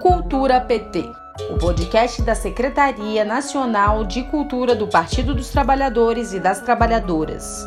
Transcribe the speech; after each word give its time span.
Cultura 0.00 0.60
PT, 0.60 1.10
o 1.50 1.58
podcast 1.58 2.22
da 2.22 2.32
Secretaria 2.32 3.24
Nacional 3.24 4.04
de 4.04 4.22
Cultura 4.22 4.76
do 4.76 4.86
Partido 4.86 5.34
dos 5.34 5.48
Trabalhadores 5.48 6.32
e 6.32 6.38
das 6.38 6.60
Trabalhadoras. 6.60 7.66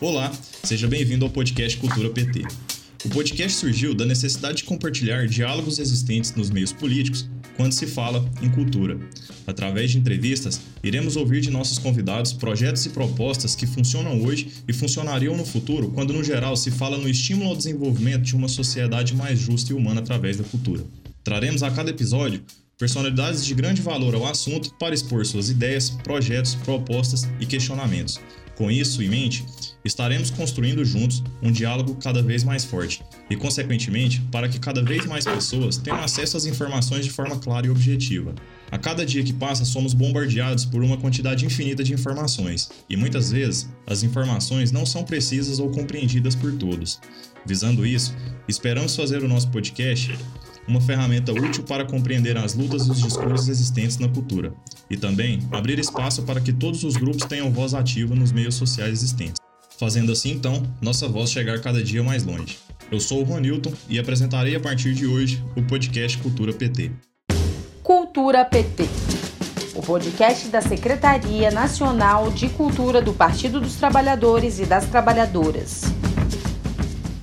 Olá, 0.00 0.32
seja 0.64 0.88
bem-vindo 0.88 1.24
ao 1.24 1.30
podcast 1.30 1.78
Cultura 1.78 2.10
PT. 2.10 2.42
O 3.04 3.08
podcast 3.08 3.58
surgiu 3.58 3.94
da 3.94 4.04
necessidade 4.04 4.58
de 4.58 4.64
compartilhar 4.64 5.26
diálogos 5.26 5.78
existentes 5.78 6.34
nos 6.34 6.50
meios 6.50 6.72
políticos 6.72 7.28
quando 7.56 7.72
se 7.72 7.86
fala 7.86 8.28
em 8.42 8.50
cultura. 8.50 8.98
Através 9.46 9.90
de 9.90 9.98
entrevistas, 9.98 10.60
iremos 10.82 11.16
ouvir 11.16 11.40
de 11.40 11.50
nossos 11.50 11.78
convidados 11.78 12.32
projetos 12.32 12.84
e 12.86 12.90
propostas 12.90 13.54
que 13.54 13.66
funcionam 13.66 14.22
hoje 14.22 14.50
e 14.66 14.72
funcionariam 14.72 15.36
no 15.36 15.44
futuro 15.44 15.90
quando, 15.90 16.12
no 16.12 16.24
geral, 16.24 16.56
se 16.56 16.70
fala 16.70 16.98
no 16.98 17.08
estímulo 17.08 17.50
ao 17.50 17.56
desenvolvimento 17.56 18.22
de 18.22 18.34
uma 18.34 18.48
sociedade 18.48 19.14
mais 19.14 19.38
justa 19.38 19.72
e 19.72 19.76
humana 19.76 20.00
através 20.00 20.36
da 20.36 20.44
cultura. 20.44 20.84
Traremos 21.22 21.62
a 21.62 21.70
cada 21.70 21.90
episódio 21.90 22.42
personalidades 22.78 23.44
de 23.44 23.54
grande 23.54 23.80
valor 23.80 24.14
ao 24.14 24.26
assunto 24.26 24.74
para 24.78 24.94
expor 24.94 25.24
suas 25.24 25.48
ideias, 25.48 25.90
projetos, 25.90 26.54
propostas 26.56 27.26
e 27.40 27.46
questionamentos. 27.46 28.20
Com 28.56 28.70
isso 28.70 29.02
em 29.02 29.08
mente, 29.08 29.44
estaremos 29.84 30.30
construindo 30.30 30.82
juntos 30.82 31.22
um 31.42 31.52
diálogo 31.52 31.94
cada 31.96 32.22
vez 32.22 32.42
mais 32.42 32.64
forte 32.64 33.04
e, 33.28 33.36
consequentemente, 33.36 34.22
para 34.32 34.48
que 34.48 34.58
cada 34.58 34.82
vez 34.82 35.04
mais 35.04 35.26
pessoas 35.26 35.76
tenham 35.76 36.02
acesso 36.02 36.38
às 36.38 36.46
informações 36.46 37.04
de 37.04 37.10
forma 37.10 37.38
clara 37.38 37.66
e 37.66 37.70
objetiva. 37.70 38.34
A 38.70 38.78
cada 38.78 39.04
dia 39.04 39.22
que 39.22 39.32
passa, 39.34 39.66
somos 39.66 39.92
bombardeados 39.92 40.64
por 40.64 40.82
uma 40.82 40.96
quantidade 40.96 41.44
infinita 41.44 41.84
de 41.84 41.92
informações, 41.92 42.70
e 42.88 42.96
muitas 42.96 43.30
vezes 43.30 43.68
as 43.86 44.02
informações 44.02 44.72
não 44.72 44.86
são 44.86 45.04
precisas 45.04 45.58
ou 45.58 45.70
compreendidas 45.70 46.34
por 46.34 46.52
todos. 46.52 46.98
Visando 47.44 47.84
isso, 47.84 48.16
esperamos 48.48 48.96
fazer 48.96 49.22
o 49.22 49.28
nosso 49.28 49.50
podcast 49.50 50.16
uma 50.68 50.80
ferramenta 50.80 51.32
útil 51.32 51.62
para 51.64 51.84
compreender 51.84 52.36
as 52.36 52.54
lutas 52.54 52.86
e 52.86 52.90
os 52.90 53.00
discursos 53.00 53.48
existentes 53.48 53.98
na 53.98 54.08
cultura, 54.08 54.52
e 54.90 54.96
também 54.96 55.40
abrir 55.50 55.78
espaço 55.78 56.22
para 56.22 56.40
que 56.40 56.52
todos 56.52 56.84
os 56.84 56.96
grupos 56.96 57.26
tenham 57.26 57.50
voz 57.50 57.74
ativa 57.74 58.14
nos 58.14 58.32
meios 58.32 58.54
sociais 58.54 58.92
existentes, 58.92 59.40
fazendo 59.78 60.12
assim 60.12 60.32
então 60.32 60.62
nossa 60.80 61.08
voz 61.08 61.30
chegar 61.30 61.60
cada 61.60 61.82
dia 61.82 62.02
mais 62.02 62.24
longe. 62.24 62.58
Eu 62.90 63.00
sou 63.00 63.20
o 63.20 63.24
Ronilton 63.24 63.72
e 63.88 63.98
apresentarei 63.98 64.54
a 64.54 64.60
partir 64.60 64.94
de 64.94 65.06
hoje 65.06 65.44
o 65.56 65.62
podcast 65.62 66.18
Cultura 66.18 66.52
PT. 66.52 66.92
Cultura 67.82 68.44
PT. 68.44 68.84
O 69.74 69.82
podcast 69.82 70.48
da 70.48 70.60
Secretaria 70.60 71.50
Nacional 71.50 72.30
de 72.30 72.48
Cultura 72.48 73.02
do 73.02 73.12
Partido 73.12 73.60
dos 73.60 73.74
Trabalhadores 73.74 74.58
e 74.58 74.64
das 74.64 74.86
Trabalhadoras. 74.86 75.82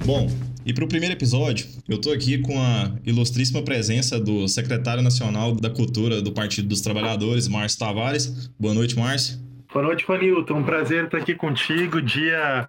Bom, 0.05 0.29
e 0.65 0.73
para 0.73 0.85
o 0.85 0.87
primeiro 0.87 1.13
episódio, 1.13 1.67
eu 1.89 1.97
estou 1.97 2.13
aqui 2.13 2.37
com 2.37 2.57
a 2.59 2.91
ilustríssima 3.05 3.61
presença 3.63 4.19
do 4.19 4.47
secretário 4.47 5.03
nacional 5.03 5.53
da 5.53 5.69
Cultura 5.69 6.21
do 6.21 6.31
Partido 6.31 6.67
dos 6.67 6.81
Trabalhadores, 6.81 7.47
Márcio 7.47 7.79
Tavares. 7.79 8.49
Boa 8.59 8.73
noite, 8.73 8.97
Márcio. 8.97 9.39
Boa 9.73 9.85
noite, 9.85 10.05
Vanilton. 10.07 10.59
Um 10.59 10.63
prazer 10.63 11.05
estar 11.05 11.17
aqui 11.17 11.35
contigo. 11.35 12.01
Dia 12.01 12.67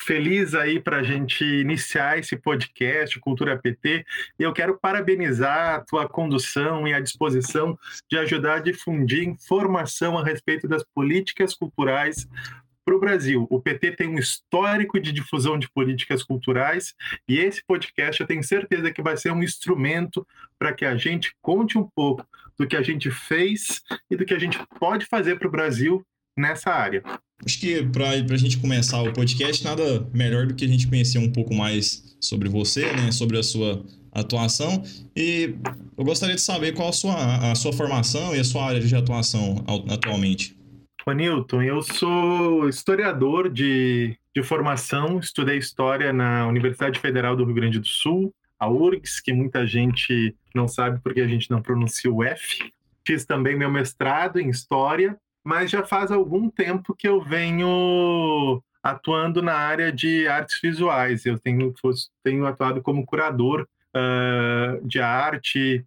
feliz 0.00 0.54
aí 0.54 0.80
para 0.80 0.98
a 0.98 1.02
gente 1.02 1.44
iniciar 1.44 2.18
esse 2.18 2.34
podcast 2.36 3.18
Cultura 3.20 3.58
PT. 3.58 4.04
E 4.38 4.42
eu 4.42 4.52
quero 4.52 4.78
parabenizar 4.80 5.74
a 5.74 5.80
tua 5.80 6.08
condução 6.08 6.88
e 6.88 6.94
a 6.94 7.00
disposição 7.00 7.78
de 8.10 8.16
ajudar 8.18 8.54
a 8.54 8.60
difundir 8.60 9.28
informação 9.28 10.18
a 10.18 10.24
respeito 10.24 10.66
das 10.66 10.82
políticas 10.94 11.54
culturais 11.54 12.26
para 12.90 12.96
o 12.96 13.00
Brasil. 13.00 13.46
O 13.48 13.60
PT 13.60 13.92
tem 13.92 14.08
um 14.08 14.18
histórico 14.18 14.98
de 14.98 15.12
difusão 15.12 15.56
de 15.56 15.70
políticas 15.70 16.24
culturais 16.24 16.92
e 17.28 17.38
esse 17.38 17.62
podcast 17.64 18.20
eu 18.20 18.26
tenho 18.26 18.42
certeza 18.42 18.90
que 18.90 19.00
vai 19.00 19.16
ser 19.16 19.30
um 19.30 19.44
instrumento 19.44 20.26
para 20.58 20.72
que 20.72 20.84
a 20.84 20.96
gente 20.96 21.32
conte 21.40 21.78
um 21.78 21.88
pouco 21.94 22.26
do 22.58 22.66
que 22.66 22.76
a 22.76 22.82
gente 22.82 23.08
fez 23.08 23.80
e 24.10 24.16
do 24.16 24.24
que 24.24 24.34
a 24.34 24.38
gente 24.40 24.58
pode 24.80 25.06
fazer 25.06 25.38
para 25.38 25.46
o 25.46 25.50
Brasil 25.50 26.04
nessa 26.36 26.70
área. 26.70 27.00
Acho 27.46 27.60
que 27.60 27.80
para 27.84 28.10
a 28.10 28.36
gente 28.36 28.58
começar 28.58 29.00
o 29.02 29.12
podcast, 29.12 29.62
nada 29.62 30.04
melhor 30.12 30.48
do 30.48 30.54
que 30.54 30.64
a 30.64 30.68
gente 30.68 30.88
conhecer 30.88 31.18
um 31.18 31.30
pouco 31.30 31.54
mais 31.54 32.16
sobre 32.20 32.48
você, 32.48 32.92
né, 32.92 33.12
sobre 33.12 33.38
a 33.38 33.42
sua 33.44 33.84
atuação. 34.10 34.82
E 35.14 35.54
eu 35.96 36.04
gostaria 36.04 36.34
de 36.34 36.40
saber 36.40 36.72
qual 36.72 36.88
a 36.88 36.92
sua, 36.92 37.52
a 37.52 37.54
sua 37.54 37.72
formação 37.72 38.34
e 38.34 38.40
a 38.40 38.44
sua 38.44 38.64
área 38.66 38.80
de 38.80 38.96
atuação 38.96 39.64
atualmente. 39.88 40.58
Newton, 41.14 41.62
eu 41.62 41.82
sou 41.82 42.68
historiador 42.68 43.48
de, 43.48 44.16
de 44.34 44.42
formação, 44.42 45.18
estudei 45.18 45.58
história 45.58 46.12
na 46.12 46.46
Universidade 46.46 46.98
Federal 46.98 47.36
do 47.36 47.44
Rio 47.44 47.54
Grande 47.54 47.78
do 47.78 47.86
Sul, 47.86 48.34
a 48.58 48.68
URGS, 48.68 49.20
que 49.20 49.32
muita 49.32 49.66
gente 49.66 50.34
não 50.54 50.68
sabe 50.68 51.00
porque 51.02 51.20
a 51.20 51.26
gente 51.26 51.50
não 51.50 51.62
pronuncia 51.62 52.12
o 52.12 52.22
F. 52.22 52.72
Fiz 53.06 53.24
também 53.24 53.56
meu 53.56 53.70
mestrado 53.70 54.38
em 54.38 54.48
história, 54.48 55.18
mas 55.42 55.70
já 55.70 55.82
faz 55.82 56.10
algum 56.10 56.50
tempo 56.50 56.94
que 56.94 57.08
eu 57.08 57.22
venho 57.22 58.62
atuando 58.82 59.42
na 59.42 59.54
área 59.54 59.92
de 59.92 60.28
artes 60.28 60.60
visuais. 60.60 61.24
Eu 61.26 61.38
tenho, 61.38 61.74
tenho 62.22 62.46
atuado 62.46 62.82
como 62.82 63.06
curador 63.06 63.66
uh, 63.94 64.86
de 64.86 65.00
arte, 65.00 65.84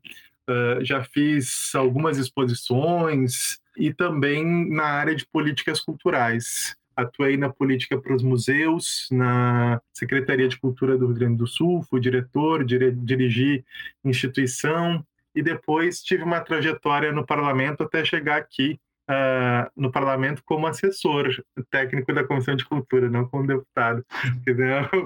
uh, 0.50 0.84
já 0.84 1.04
fiz 1.04 1.74
algumas 1.76 2.18
exposições, 2.18 3.62
e 3.78 3.94
também 3.94 4.70
na 4.70 4.86
área 4.86 5.16
de 5.16 5.26
políticas 5.26 5.80
culturais. 5.80 6.76
Atuei 6.96 7.38
na 7.38 7.50
política 7.50 7.98
para 7.98 8.16
os 8.16 8.22
museus, 8.22 9.08
na 9.12 9.82
Secretaria 9.92 10.48
de 10.48 10.60
Cultura 10.60 10.98
do 10.98 11.08
Rio 11.08 11.16
Grande 11.16 11.38
do 11.38 11.48
Sul, 11.48 11.84
fui 11.90 12.00
diretor, 12.00 12.64
dire 12.64 12.92
dirigi 12.92 13.66
instituição 14.06 15.04
e 15.36 15.42
depois 15.42 16.04
tive 16.04 16.24
uma 16.24 16.40
trajetória 16.40 17.12
no 17.12 17.26
parlamento 17.26 17.84
até 17.84 18.06
chegar 18.06 18.38
aqui 18.38 18.80
uh, 19.10 19.70
no 19.76 19.92
parlamento 19.92 20.44
como 20.46 20.68
assessor 20.68 21.30
técnico 21.70 22.14
da 22.14 22.24
Comissão 22.24 22.56
de 22.56 22.66
Cultura, 22.66 23.10
não 23.10 23.28
como 23.28 23.48
deputado. 23.48 24.06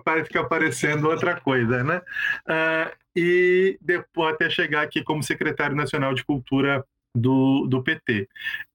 Parece 0.04 0.30
que 0.30 0.38
aparecendo 0.38 1.10
outra 1.10 1.40
coisa, 1.40 1.84
né? 1.84 2.02
Uh, 2.48 2.96
e 3.16 3.78
depois 3.82 4.34
até 4.34 4.50
chegar 4.50 4.84
aqui 4.84 5.04
como 5.04 5.24
secretário 5.24 5.76
nacional 5.76 6.14
de 6.14 6.24
Cultura 6.24 6.86
do, 7.16 7.66
do 7.68 7.84
PT. 7.84 8.28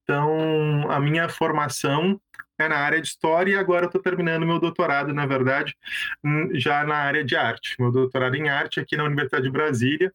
Então, 0.03 0.91
a 0.91 1.01
minha 1.01 1.29
formação 1.29 2.21
é 2.59 2.69
na 2.69 2.77
área 2.77 3.01
de 3.01 3.09
história 3.09 3.53
e 3.53 3.57
agora 3.57 3.87
estou 3.87 4.01
terminando 4.01 4.47
meu 4.47 4.59
doutorado, 4.59 5.13
na 5.13 5.27
verdade, 5.27 5.77
hum, 6.25 6.51
já 6.55 6.85
na 6.85 6.97
área 6.97 7.25
de 7.25 7.37
arte. 7.37 7.77
Meu 7.79 7.91
doutorado 7.91 8.35
em 8.35 8.49
arte 8.49 8.81
aqui 8.81 8.97
na 8.97 9.05
Universidade 9.05 9.45
de 9.45 9.51
Brasília, 9.51 10.13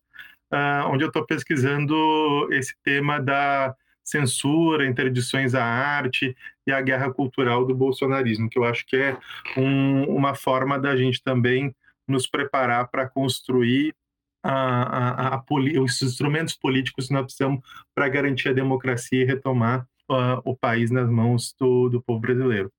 uh, 0.54 0.88
onde 0.90 1.04
eu 1.04 1.08
estou 1.08 1.26
pesquisando 1.26 2.48
esse 2.52 2.76
tema 2.84 3.20
da 3.20 3.76
censura, 4.04 4.86
interdições 4.86 5.54
à 5.54 5.64
arte 5.64 6.36
e 6.66 6.72
a 6.72 6.82
guerra 6.82 7.12
cultural 7.14 7.66
do 7.66 7.76
bolsonarismo, 7.76 8.50
que 8.50 8.58
eu 8.58 8.64
acho 8.64 8.86
que 8.86 8.96
é 8.96 9.18
um, 9.58 10.04
uma 10.06 10.34
forma 10.34 10.80
da 10.80 10.96
gente 10.96 11.22
também 11.22 11.76
nos 12.08 12.26
preparar 12.26 12.88
para 12.88 13.10
construir 13.10 13.94
a, 14.50 15.34
a, 15.34 15.36
a, 15.36 15.44
os 15.82 16.02
instrumentos 16.02 16.56
políticos 16.56 17.08
que 17.08 17.14
nós 17.14 17.26
precisamos 17.26 17.60
para 17.94 18.08
garantir 18.08 18.48
a 18.50 18.54
democracia 18.54 19.22
e 19.22 19.26
retomar 19.26 19.86
uh, 20.10 20.42
o 20.46 20.56
país 20.56 20.90
nas 20.90 21.10
mãos 21.10 21.54
do, 21.60 21.90
do 21.90 22.02
povo 22.02 22.22
brasileiro. 22.22 22.72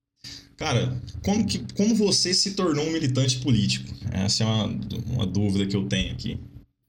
Cara, 0.56 0.96
como, 1.22 1.46
que, 1.46 1.62
como 1.74 1.94
você 1.94 2.32
se 2.32 2.56
tornou 2.56 2.86
um 2.86 2.92
militante 2.92 3.40
político? 3.40 3.86
Essa 4.10 4.44
é 4.44 4.46
uma, 4.46 4.64
uma 5.06 5.26
dúvida 5.26 5.66
que 5.66 5.76
eu 5.76 5.86
tenho 5.86 6.12
aqui. 6.12 6.40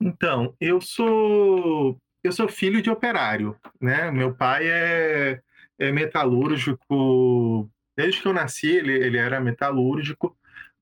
Então, 0.02 0.56
eu 0.62 0.80
sou 0.80 1.98
eu 2.24 2.32
sou 2.32 2.48
filho 2.50 2.82
de 2.82 2.90
operário, 2.90 3.56
né? 3.80 4.12
Meu 4.12 4.34
pai 4.34 4.66
é, 4.66 5.42
é 5.78 5.92
metalúrgico. 5.92 7.70
Desde 7.98 8.22
que 8.22 8.28
eu 8.28 8.34
nasci, 8.34 8.68
ele, 8.68 8.94
ele 8.94 9.18
era 9.18 9.40
metalúrgico 9.40 10.36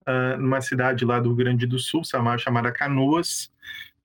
uh, 0.07 0.39
numa 0.39 0.61
cidade 0.61 1.03
lá 1.03 1.19
do 1.19 1.29
Rio 1.29 1.38
Grande 1.38 1.65
do 1.65 1.79
Sul, 1.79 2.03
chamada 2.03 2.71
Canoas 2.71 3.51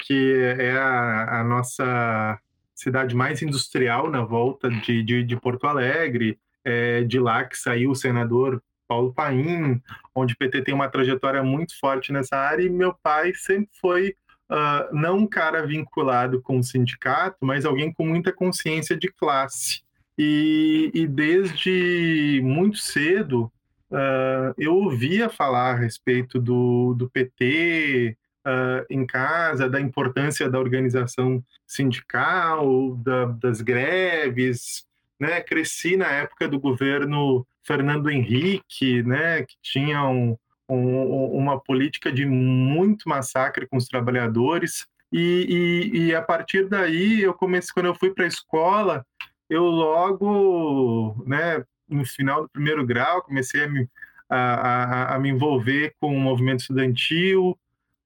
que 0.02 0.34
é 0.58 0.72
a, 0.72 1.40
a 1.40 1.44
nossa 1.44 2.38
cidade 2.74 3.14
mais 3.14 3.40
industrial 3.40 4.10
na 4.10 4.24
volta 4.24 4.68
de, 4.68 5.02
de, 5.02 5.22
de 5.22 5.36
Porto 5.36 5.66
Alegre. 5.66 6.38
É 6.64 7.02
de 7.02 7.18
lá 7.18 7.44
que 7.44 7.56
saiu 7.56 7.90
o 7.90 7.96
senador 7.96 8.62
Paulo 8.86 9.12
Paim, 9.12 9.80
onde 10.14 10.34
o 10.34 10.36
PT 10.36 10.62
tem 10.62 10.74
uma 10.74 10.88
trajetória 10.88 11.42
muito 11.42 11.78
forte 11.78 12.12
nessa 12.12 12.36
área, 12.36 12.62
e 12.62 12.68
meu 12.68 12.94
pai 13.02 13.32
sempre 13.34 13.70
foi 13.80 14.14
uh, 14.50 14.94
não 14.94 15.18
um 15.18 15.26
cara 15.26 15.66
vinculado 15.66 16.40
com 16.42 16.58
o 16.58 16.62
sindicato, 16.62 17.38
mas 17.40 17.64
alguém 17.64 17.92
com 17.92 18.06
muita 18.06 18.32
consciência 18.32 18.96
de 18.96 19.08
classe. 19.08 19.82
E, 20.18 20.90
e 20.92 21.06
desde 21.06 22.40
muito 22.44 22.76
cedo 22.76 23.50
uh, 23.90 24.54
eu 24.58 24.74
ouvia 24.74 25.30
falar 25.30 25.72
a 25.72 25.78
respeito 25.78 26.38
do, 26.38 26.94
do 26.94 27.08
PT, 27.08 28.16
uh, 28.46 28.84
em 28.88 29.06
casa, 29.06 29.68
da 29.68 29.80
importância 29.80 30.48
da 30.48 30.58
organização 30.58 31.42
sindical, 31.66 32.96
da, 32.96 33.26
das 33.26 33.60
greves, 33.60 34.84
né? 35.18 35.40
Cresci 35.40 35.96
na 35.96 36.10
época 36.10 36.48
do 36.48 36.58
governo 36.58 37.46
Fernando 37.62 38.10
Henrique, 38.10 39.02
né? 39.02 39.42
Que 39.42 39.56
tinha 39.62 40.02
um, 40.04 40.36
um, 40.68 41.26
uma 41.38 41.60
política 41.60 42.10
de 42.10 42.26
muito 42.26 43.08
massacre 43.08 43.66
com 43.66 43.76
os 43.76 43.86
trabalhadores. 43.86 44.86
E, 45.12 45.90
e, 45.92 45.98
e 45.98 46.14
a 46.14 46.22
partir 46.22 46.68
daí, 46.68 47.20
eu 47.20 47.34
comecei, 47.34 47.70
quando 47.74 47.86
eu 47.86 47.94
fui 47.94 48.10
para 48.10 48.24
a 48.24 48.28
escola, 48.28 49.04
eu 49.48 49.64
logo, 49.64 51.22
né, 51.26 51.62
no 51.86 52.04
final 52.06 52.42
do 52.42 52.48
primeiro 52.48 52.86
grau, 52.86 53.22
comecei 53.22 53.64
a 53.64 53.68
me, 53.68 53.86
a, 54.28 54.38
a, 54.38 55.14
a 55.14 55.18
me 55.18 55.28
envolver 55.28 55.94
com 56.00 56.16
o 56.16 56.20
movimento 56.20 56.60
estudantil, 56.60 57.58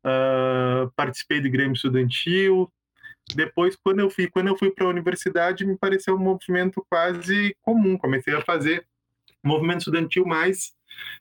uh, 0.07 0.91
participei 0.95 1.41
do 1.41 1.51
Grêmio 1.51 1.75
Estudantil. 1.75 2.71
Depois, 3.35 3.77
quando 3.77 3.99
eu 3.99 4.09
fui, 4.09 4.29
quando 4.31 4.47
eu 4.47 4.57
fui 4.57 4.71
para 4.71 4.87
a 4.87 4.91
universidade, 4.91 5.67
me 5.67 5.77
pareceu 5.77 6.15
um 6.15 6.19
movimento 6.19 6.85
quase 6.89 7.57
comum. 7.61 7.99
Comecei 7.99 8.35
a 8.35 8.41
fazer 8.41 8.87
movimento 9.43 9.81
estudantil 9.81 10.25
mais 10.25 10.73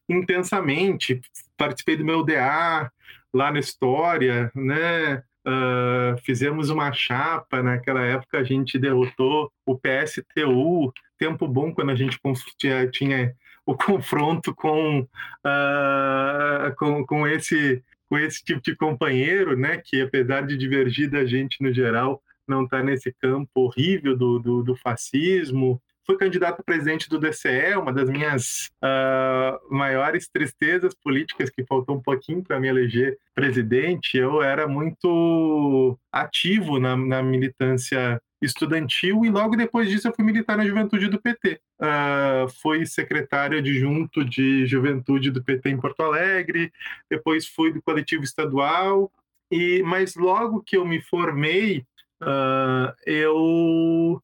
intensamente. 0.08 1.20
Participei 1.58 1.98
do 1.98 2.06
meu 2.06 2.24
DA 2.24 2.92
lá 3.34 3.52
na 3.52 3.60
História, 3.60 4.52
né? 4.56 5.24
Uh, 5.48 6.18
fizemos 6.24 6.72
uma 6.72 6.92
chapa, 6.92 7.62
naquela 7.62 8.04
época 8.04 8.40
a 8.40 8.44
gente 8.44 8.80
derrotou 8.80 9.52
o 9.64 9.78
PSTU, 9.78 10.92
tempo 11.20 11.48
bom 11.48 11.72
quando 11.72 11.92
a 11.92 11.96
gente 11.96 12.20
tinha, 12.58 12.90
tinha 12.90 13.36
o 13.64 13.76
confronto 13.78 14.56
com, 14.56 15.02
uh, 15.02 16.76
com, 16.78 17.06
com, 17.06 17.28
esse, 17.28 17.84
com 18.10 18.18
esse 18.18 18.44
tipo 18.44 18.62
de 18.62 18.76
companheiro, 18.76 19.58
né, 19.58 19.82
que 19.84 20.02
apesar 20.02 20.42
de 20.46 20.58
divergir 20.58 21.10
da 21.10 21.26
gente 21.26 21.62
no 21.62 21.74
geral, 21.74 22.22
não 22.48 22.64
está 22.64 22.84
nesse 22.84 23.12
campo 23.14 23.50
horrível 23.56 24.16
do, 24.16 24.40
do, 24.40 24.64
do 24.64 24.76
fascismo, 24.76 25.82
fui 26.06 26.18
candidato 26.18 26.60
a 26.60 26.64
presidente 26.64 27.10
do 27.10 27.20
DCE, 27.20 27.76
uma 27.76 27.92
das 27.92 28.10
minhas 28.10 28.70
uh, 28.84 29.74
maiores 29.74 30.30
tristezas 30.30 30.94
políticas, 30.94 31.50
que 31.50 31.66
faltou 31.66 31.96
um 31.98 32.02
pouquinho 32.02 32.44
para 32.44 32.60
me 32.60 32.68
eleger 32.68 33.18
presidente. 33.34 34.18
Eu 34.18 34.42
era 34.42 34.68
muito 34.68 35.98
ativo 36.12 36.80
na, 36.80 36.96
na, 36.96 37.24
militância 37.24 38.22
estudantil 38.42 39.26
e 39.26 39.30
logo 39.30 39.56
depois 39.56 39.90
disso 39.90 40.08
eu 40.08 40.14
fui 40.14 40.24
militar 40.24 40.58
na 40.58 40.66
juventude 40.66 41.08
do 41.08 41.22
PT. 41.22 41.54
Uh, 41.54 41.86
ah, 41.86 42.46
fui 42.62 42.86
secretário 42.86 43.58
adjunto 43.58 44.24
de 44.24 44.66
juventude 44.66 45.32
do 45.32 45.44
PT 45.44 45.70
em 45.70 45.80
Porto 45.80 46.02
Alegre, 46.02 46.72
depois 47.10 47.48
fui 47.48 47.72
do 47.74 47.82
coletivo 47.82 48.24
estadual, 48.24 49.12
e 49.52 49.82
mas 49.84 50.16
logo 50.16 50.64
que 50.64 50.78
eu 50.78 50.86
me 50.86 51.02
formei, 51.02 51.86
uh, 52.22 52.94
eu 53.06 54.22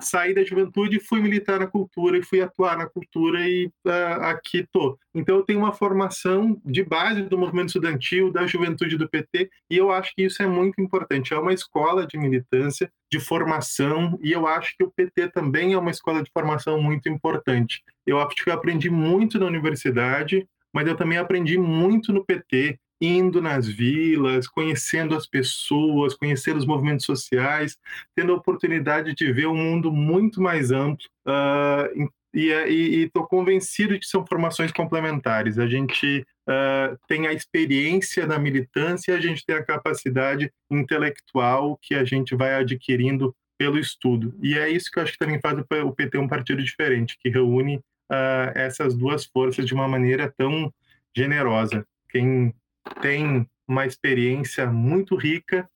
saí 0.00 0.34
da 0.34 0.44
juventude, 0.44 1.00
fui 1.00 1.20
militar 1.20 1.60
na 1.60 1.66
cultura 1.66 2.16
e 2.16 2.22
fui 2.22 2.40
atuar 2.40 2.76
na 2.76 2.86
cultura 2.86 3.40
e 3.48 3.66
uh, 3.86 4.22
aqui 4.22 4.66
tô. 4.72 4.98
Então 5.14 5.36
eu 5.36 5.42
tenho 5.42 5.58
uma 5.58 5.72
formação 5.72 6.60
de 6.64 6.82
base 6.82 7.22
do 7.22 7.38
movimento 7.38 7.68
estudantil, 7.68 8.32
da 8.32 8.46
juventude 8.46 8.96
do 8.96 9.08
PT 9.08 9.50
e 9.70 9.76
eu 9.76 9.90
acho 9.90 10.14
que 10.14 10.22
isso 10.22 10.42
é 10.42 10.46
muito 10.46 10.80
importante. 10.80 11.34
É 11.34 11.38
uma 11.38 11.52
escola 11.52 12.06
de 12.06 12.18
militância, 12.18 12.90
de 13.10 13.20
formação 13.20 14.18
e 14.22 14.32
eu 14.32 14.46
acho 14.46 14.74
que 14.76 14.84
o 14.84 14.90
PT 14.90 15.28
também 15.28 15.72
é 15.74 15.78
uma 15.78 15.90
escola 15.90 16.22
de 16.22 16.30
formação 16.32 16.80
muito 16.80 17.08
importante. 17.08 17.82
Eu 18.06 18.18
acho 18.18 18.36
que 18.36 18.50
eu 18.50 18.54
aprendi 18.54 18.90
muito 18.90 19.38
na 19.38 19.46
universidade, 19.46 20.46
mas 20.72 20.86
eu 20.88 20.96
também 20.96 21.18
aprendi 21.18 21.58
muito 21.58 22.12
no 22.12 22.24
PT 22.24 22.78
indo 23.02 23.42
nas 23.42 23.66
vilas, 23.66 24.46
conhecendo 24.46 25.16
as 25.16 25.26
pessoas, 25.26 26.14
conhecendo 26.14 26.58
os 26.58 26.66
movimentos 26.66 27.04
sociais, 27.04 27.76
tendo 28.14 28.32
a 28.32 28.36
oportunidade 28.36 29.12
de 29.12 29.32
ver 29.32 29.48
um 29.48 29.56
mundo 29.56 29.92
muito 29.92 30.40
mais 30.40 30.70
amplo. 30.70 31.04
Uh, 31.26 32.08
e 32.34 33.02
estou 33.04 33.26
convencido 33.26 33.92
de 33.92 34.00
que 34.00 34.06
são 34.06 34.24
formações 34.24 34.72
complementares. 34.72 35.58
A 35.58 35.66
gente 35.66 36.24
uh, 36.48 36.96
tem 37.06 37.26
a 37.26 37.32
experiência 37.32 38.26
da 38.26 38.38
militância, 38.38 39.14
a 39.14 39.20
gente 39.20 39.44
tem 39.44 39.56
a 39.56 39.64
capacidade 39.64 40.50
intelectual 40.70 41.76
que 41.82 41.94
a 41.94 42.04
gente 42.04 42.34
vai 42.34 42.54
adquirindo 42.54 43.34
pelo 43.58 43.78
estudo. 43.78 44.34
E 44.40 44.56
é 44.56 44.68
isso 44.70 44.90
que 44.90 44.98
eu 44.98 45.02
acho 45.02 45.12
que 45.12 45.18
também 45.18 45.40
faz 45.40 45.58
o 45.58 45.92
PT 45.92 46.18
um 46.18 46.28
partido 46.28 46.62
diferente, 46.62 47.18
que 47.20 47.28
reúne 47.28 47.76
uh, 47.76 48.50
essas 48.54 48.96
duas 48.96 49.26
forças 49.26 49.66
de 49.66 49.74
uma 49.74 49.86
maneira 49.86 50.32
tão 50.38 50.72
generosa. 51.14 51.86
Quem 52.08 52.54
tem 53.00 53.48
uma 53.66 53.86
experiência 53.86 54.66
muito 54.66 55.16
rica 55.16 55.68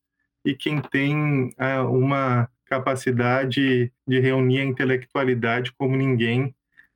e 0.44 0.54
quem 0.54 0.80
tem 0.80 1.54
uh, 1.58 1.90
uma 1.90 2.48
capacidade 2.66 3.92
de 4.06 4.20
reunir 4.20 4.60
a 4.60 4.64
intelectualidade 4.64 5.72
como 5.76 5.96
ninguém, 5.96 6.54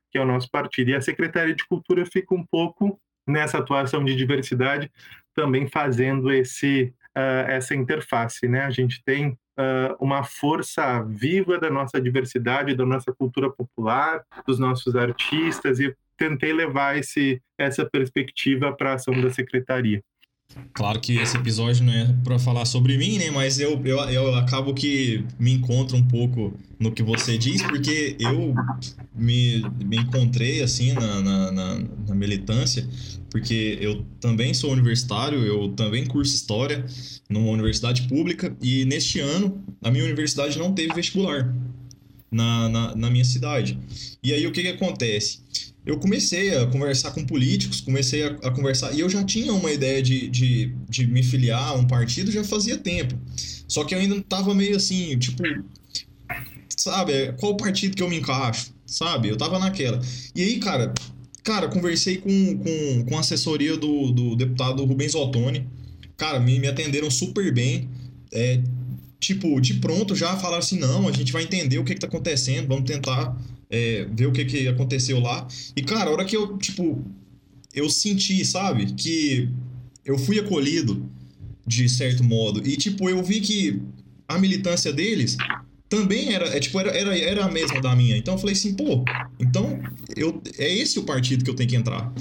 que 0.09 0.17
é 0.17 0.21
o 0.21 0.25
nosso 0.25 0.49
partido. 0.49 0.89
E 0.89 0.95
a 0.95 1.01
Secretaria 1.01 1.55
de 1.55 1.65
Cultura 1.65 2.05
fica 2.05 2.35
um 2.35 2.45
pouco 2.45 2.99
nessa 3.27 3.57
atuação 3.57 4.03
de 4.03 4.15
diversidade, 4.15 4.91
também 5.33 5.67
fazendo 5.67 6.31
esse, 6.31 6.93
uh, 7.15 7.49
essa 7.49 7.75
interface. 7.75 8.47
Né? 8.47 8.61
A 8.61 8.69
gente 8.69 9.01
tem 9.03 9.29
uh, 9.29 9.95
uma 9.99 10.23
força 10.23 11.01
viva 11.03 11.57
da 11.57 11.69
nossa 11.69 12.01
diversidade, 12.01 12.75
da 12.75 12.85
nossa 12.85 13.13
cultura 13.13 13.49
popular, 13.49 14.23
dos 14.45 14.59
nossos 14.59 14.95
artistas, 14.95 15.79
e 15.79 15.95
tentei 16.21 16.53
levar 16.53 16.99
esse, 16.99 17.41
essa 17.59 17.83
perspectiva 17.83 18.71
para 18.71 18.91
a 18.91 18.93
ação 18.93 19.19
da 19.19 19.31
secretaria. 19.31 20.03
Claro 20.73 20.99
que 20.99 21.17
esse 21.17 21.35
episódio 21.37 21.83
não 21.83 21.93
é 21.93 22.13
para 22.23 22.37
falar 22.37 22.65
sobre 22.65 22.97
mim, 22.97 23.17
né? 23.17 23.31
Mas 23.31 23.59
eu, 23.59 23.81
eu, 23.85 23.97
eu 24.09 24.35
acabo 24.35 24.73
que 24.73 25.23
me 25.39 25.53
encontro 25.53 25.97
um 25.97 26.05
pouco 26.05 26.53
no 26.77 26.91
que 26.91 27.01
você 27.01 27.37
diz, 27.37 27.61
porque 27.63 28.17
eu 28.19 28.53
me, 29.15 29.63
me 29.83 29.97
encontrei 29.97 30.61
assim 30.61 30.91
na, 30.91 31.21
na, 31.21 31.51
na, 31.51 31.79
na 32.09 32.15
militância, 32.15 32.87
porque 33.29 33.77
eu 33.79 34.05
também 34.19 34.53
sou 34.53 34.71
universitário, 34.71 35.39
eu 35.39 35.69
também 35.69 36.05
curso 36.05 36.35
História 36.35 36.85
numa 37.29 37.49
universidade 37.49 38.03
pública, 38.03 38.55
e 38.61 38.83
neste 38.85 39.21
ano 39.21 39.63
a 39.81 39.89
minha 39.89 40.03
universidade 40.03 40.59
não 40.59 40.73
teve 40.73 40.93
vestibular 40.93 41.53
na, 42.29 42.69
na, 42.69 42.95
na 42.95 43.09
minha 43.09 43.25
cidade. 43.25 43.79
E 44.21 44.33
aí 44.33 44.45
o 44.45 44.51
que, 44.51 44.61
que 44.61 44.67
acontece? 44.67 45.39
Eu 45.85 45.97
comecei 45.97 46.55
a 46.55 46.67
conversar 46.67 47.11
com 47.11 47.25
políticos, 47.25 47.81
comecei 47.81 48.23
a, 48.23 48.27
a, 48.43 48.51
conversar, 48.51 48.93
e 48.93 48.99
eu 48.99 49.09
já 49.09 49.23
tinha 49.23 49.53
uma 49.53 49.71
ideia 49.71 50.01
de, 50.01 50.29
de, 50.29 50.75
de 50.87 51.07
me 51.07 51.23
filiar 51.23 51.69
a 51.69 51.73
um 51.73 51.85
partido 51.87 52.31
já 52.31 52.43
fazia 52.43 52.77
tempo. 52.77 53.17
Só 53.67 53.83
que 53.83 53.95
eu 53.95 53.99
ainda 53.99 54.21
tava 54.21 54.53
meio 54.53 54.75
assim, 54.75 55.17
tipo, 55.17 55.41
sabe, 56.77 57.33
qual 57.39 57.57
partido 57.57 57.95
que 57.95 58.03
eu 58.03 58.09
me 58.09 58.17
encaixo, 58.17 58.73
sabe? 58.85 59.29
Eu 59.29 59.37
tava 59.37 59.57
naquela. 59.57 59.99
E 60.35 60.43
aí, 60.43 60.59
cara, 60.59 60.93
cara, 61.43 61.67
conversei 61.67 62.17
com, 62.17 62.57
com, 62.57 63.05
com 63.05 63.17
a 63.17 63.21
assessoria 63.21 63.75
do, 63.75 64.11
do 64.11 64.35
deputado 64.35 64.85
Rubens 64.85 65.15
Ottoni. 65.15 65.67
Cara, 66.15 66.39
me, 66.39 66.59
me 66.59 66.67
atenderam 66.67 67.09
super 67.09 67.51
bem. 67.51 67.89
É, 68.31 68.61
tipo, 69.19 69.59
de 69.59 69.75
pronto 69.75 70.15
já 70.15 70.35
falaram 70.37 70.59
assim: 70.59 70.77
não, 70.77 71.07
a 71.07 71.11
gente 71.11 71.31
vai 71.31 71.43
entender 71.43 71.79
o 71.79 71.83
que, 71.83 71.95
que 71.95 72.01
tá 72.01 72.07
acontecendo, 72.07 72.67
vamos 72.67 72.85
tentar 72.85 73.35
é, 73.71 74.05
ver 74.13 74.27
o 74.27 74.31
que, 74.31 74.43
que 74.43 74.67
aconteceu 74.67 75.19
lá. 75.19 75.47
E, 75.75 75.81
cara, 75.81 76.09
a 76.09 76.13
hora 76.13 76.25
que 76.25 76.35
eu, 76.35 76.57
tipo, 76.57 77.03
eu 77.73 77.89
senti, 77.89 78.43
sabe, 78.43 78.93
que 78.93 79.49
eu 80.05 80.17
fui 80.17 80.37
acolhido 80.37 81.09
de 81.65 81.87
certo 81.87 82.23
modo. 82.23 82.61
E, 82.67 82.75
tipo, 82.75 83.09
eu 83.09 83.23
vi 83.23 83.39
que 83.39 83.81
a 84.27 84.37
militância 84.37 84.91
deles 84.91 85.37
também 85.87 86.33
era, 86.33 86.45
é, 86.55 86.59
tipo, 86.59 86.79
era, 86.79 86.91
era, 86.91 87.17
era 87.17 87.45
a 87.45 87.51
mesma 87.51 87.81
da 87.81 87.95
minha. 87.95 88.17
Então 88.17 88.33
eu 88.33 88.37
falei 88.37 88.53
assim, 88.53 88.73
pô, 88.73 89.03
então 89.39 89.79
eu, 90.15 90.41
é 90.57 90.73
esse 90.73 90.99
o 90.99 91.03
partido 91.03 91.43
que 91.43 91.49
eu 91.49 91.55
tenho 91.55 91.69
que 91.69 91.75
entrar. 91.75 92.13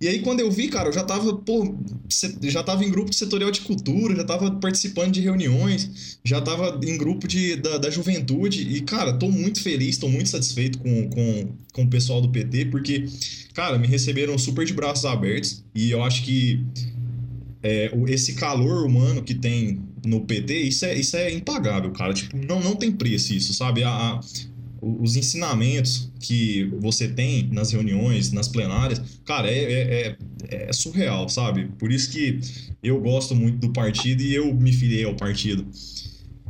E 0.00 0.08
aí, 0.08 0.20
quando 0.20 0.40
eu 0.40 0.50
vi, 0.50 0.68
cara, 0.68 0.88
eu 0.88 0.92
já 0.94 1.04
tava, 1.04 1.36
pô, 1.36 1.74
já 2.44 2.62
tava 2.62 2.82
em 2.82 2.90
grupo 2.90 3.10
de 3.10 3.16
setorial 3.16 3.50
de 3.50 3.60
cultura, 3.60 4.16
já 4.16 4.24
tava 4.24 4.50
participando 4.52 5.12
de 5.12 5.20
reuniões, 5.20 6.18
já 6.24 6.40
tava 6.40 6.80
em 6.82 6.96
grupo 6.96 7.28
de, 7.28 7.56
da, 7.56 7.76
da 7.76 7.90
juventude. 7.90 8.62
E, 8.62 8.80
cara, 8.80 9.12
tô 9.12 9.28
muito 9.28 9.62
feliz, 9.62 9.98
tô 9.98 10.08
muito 10.08 10.30
satisfeito 10.30 10.78
com, 10.78 11.10
com, 11.10 11.52
com 11.74 11.82
o 11.82 11.90
pessoal 11.90 12.22
do 12.22 12.30
PT, 12.30 12.66
porque, 12.66 13.04
cara, 13.52 13.78
me 13.78 13.86
receberam 13.86 14.38
super 14.38 14.64
de 14.64 14.72
braços 14.72 15.04
abertos. 15.04 15.62
E 15.74 15.90
eu 15.90 16.02
acho 16.02 16.24
que 16.24 16.64
é, 17.62 17.92
esse 18.08 18.32
calor 18.36 18.86
humano 18.86 19.22
que 19.22 19.34
tem 19.34 19.82
no 20.06 20.22
PT, 20.22 20.60
isso 20.60 20.86
é, 20.86 20.98
isso 20.98 21.14
é 21.14 21.30
impagável, 21.30 21.90
cara. 21.90 22.14
Tipo, 22.14 22.38
não, 22.38 22.58
não 22.60 22.74
tem 22.74 22.90
preço 22.90 23.34
isso, 23.34 23.52
sabe? 23.52 23.82
A, 23.84 23.90
a, 23.90 24.20
os 24.80 25.16
ensinamentos 25.16 26.10
que 26.20 26.64
você 26.78 27.08
tem 27.08 27.48
nas 27.52 27.72
reuniões, 27.72 28.32
nas 28.32 28.48
plenárias, 28.48 29.20
cara, 29.26 29.50
é, 29.50 29.58
é, 29.58 30.06
é, 30.06 30.16
é, 30.68 30.72
surreal, 30.72 31.28
sabe? 31.28 31.66
Por 31.78 31.92
isso 31.92 32.10
que 32.10 32.40
eu 32.82 32.98
gosto 33.00 33.34
muito 33.34 33.58
do 33.58 33.72
partido 33.72 34.22
e 34.22 34.34
eu 34.34 34.54
me 34.54 34.72
filiei 34.72 35.04
ao 35.04 35.14
partido. 35.14 35.66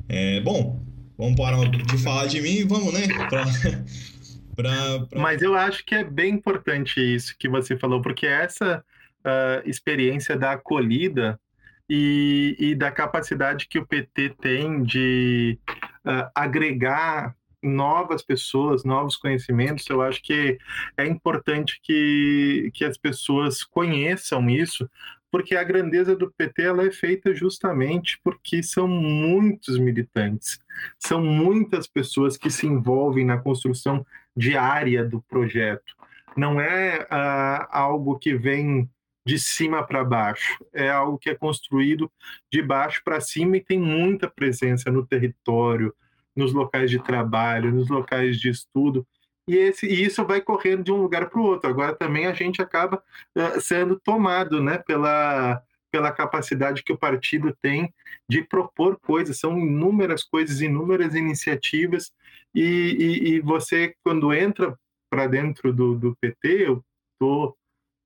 É, 0.08 0.40
bom, 0.40 0.80
vamos 1.18 1.36
parar 1.36 1.68
de 1.68 1.98
falar 1.98 2.26
de 2.26 2.40
mim 2.40 2.56
e 2.56 2.64
vamos, 2.64 2.92
né? 2.92 3.06
Pra, 3.28 4.66
pra, 4.68 5.06
pra... 5.06 5.20
Mas 5.20 5.40
eu 5.40 5.54
acho 5.54 5.84
que 5.86 5.94
é 5.94 6.04
bem 6.04 6.34
importante 6.34 7.00
isso 7.00 7.34
que 7.38 7.48
você 7.48 7.78
falou, 7.78 8.02
porque 8.02 8.26
essa 8.26 8.84
uh, 9.24 9.68
experiência 9.68 10.36
da 10.36 10.52
acolhida 10.52 11.40
e, 11.88 12.56
e, 12.58 12.74
da 12.74 12.90
capacidade 12.90 13.66
que 13.66 13.78
o 13.78 13.86
PT 13.86 14.34
tem 14.40 14.82
de 14.82 15.58
uh, 16.04 16.30
agregar 16.34 17.34
novas 17.62 18.22
pessoas, 18.22 18.84
novos 18.84 19.16
conhecimentos. 19.16 19.88
Eu 19.88 20.02
acho 20.02 20.22
que 20.22 20.58
é 20.96 21.06
importante 21.06 21.80
que, 21.82 22.70
que 22.74 22.84
as 22.84 22.96
pessoas 22.96 23.62
conheçam 23.64 24.48
isso, 24.48 24.88
porque 25.30 25.54
a 25.54 25.64
grandeza 25.64 26.16
do 26.16 26.30
PT 26.30 26.62
ela 26.62 26.84
é 26.84 26.90
feita 26.90 27.34
justamente 27.34 28.20
porque 28.24 28.62
são 28.62 28.88
muitos 28.88 29.78
militantes, 29.78 30.58
são 30.98 31.22
muitas 31.22 31.86
pessoas 31.86 32.36
que 32.36 32.50
se 32.50 32.66
envolvem 32.66 33.24
na 33.24 33.38
construção 33.38 34.04
diária 34.36 35.04
do 35.04 35.22
projeto. 35.22 35.94
Não 36.36 36.60
é 36.60 37.02
uh, 37.02 37.66
algo 37.70 38.18
que 38.18 38.34
vem 38.34 38.88
de 39.24 39.38
cima 39.38 39.86
para 39.86 40.02
baixo, 40.02 40.64
é 40.72 40.90
algo 40.90 41.18
que 41.18 41.30
é 41.30 41.34
construído 41.34 42.10
de 42.50 42.62
baixo 42.62 43.02
para 43.04 43.20
cima 43.20 43.56
e 43.56 43.64
tem 43.64 43.78
muita 43.78 44.28
presença 44.28 44.90
no 44.90 45.06
território, 45.06 45.94
nos 46.36 46.52
locais 46.52 46.90
de 46.90 47.02
trabalho, 47.02 47.72
nos 47.72 47.88
locais 47.88 48.38
de 48.38 48.48
estudo. 48.48 49.06
E, 49.48 49.56
esse, 49.56 49.86
e 49.86 50.04
isso 50.04 50.24
vai 50.24 50.40
correndo 50.40 50.84
de 50.84 50.92
um 50.92 51.02
lugar 51.02 51.28
para 51.28 51.40
o 51.40 51.44
outro. 51.44 51.68
Agora 51.68 51.94
também 51.94 52.26
a 52.26 52.32
gente 52.32 52.62
acaba 52.62 53.02
uh, 53.36 53.60
sendo 53.60 53.98
tomado 53.98 54.62
né, 54.62 54.78
pela, 54.78 55.62
pela 55.90 56.12
capacidade 56.12 56.82
que 56.82 56.92
o 56.92 56.98
partido 56.98 57.56
tem 57.60 57.92
de 58.28 58.42
propor 58.42 58.98
coisas. 59.00 59.38
São 59.38 59.58
inúmeras 59.58 60.22
coisas, 60.22 60.60
inúmeras 60.60 61.14
iniciativas. 61.14 62.12
E, 62.54 62.62
e, 62.62 63.28
e 63.28 63.40
você, 63.40 63.94
quando 64.04 64.32
entra 64.32 64.78
para 65.10 65.26
dentro 65.26 65.72
do, 65.72 65.96
do 65.96 66.16
PT, 66.20 66.68
eu 66.68 66.84
estou 67.14 67.56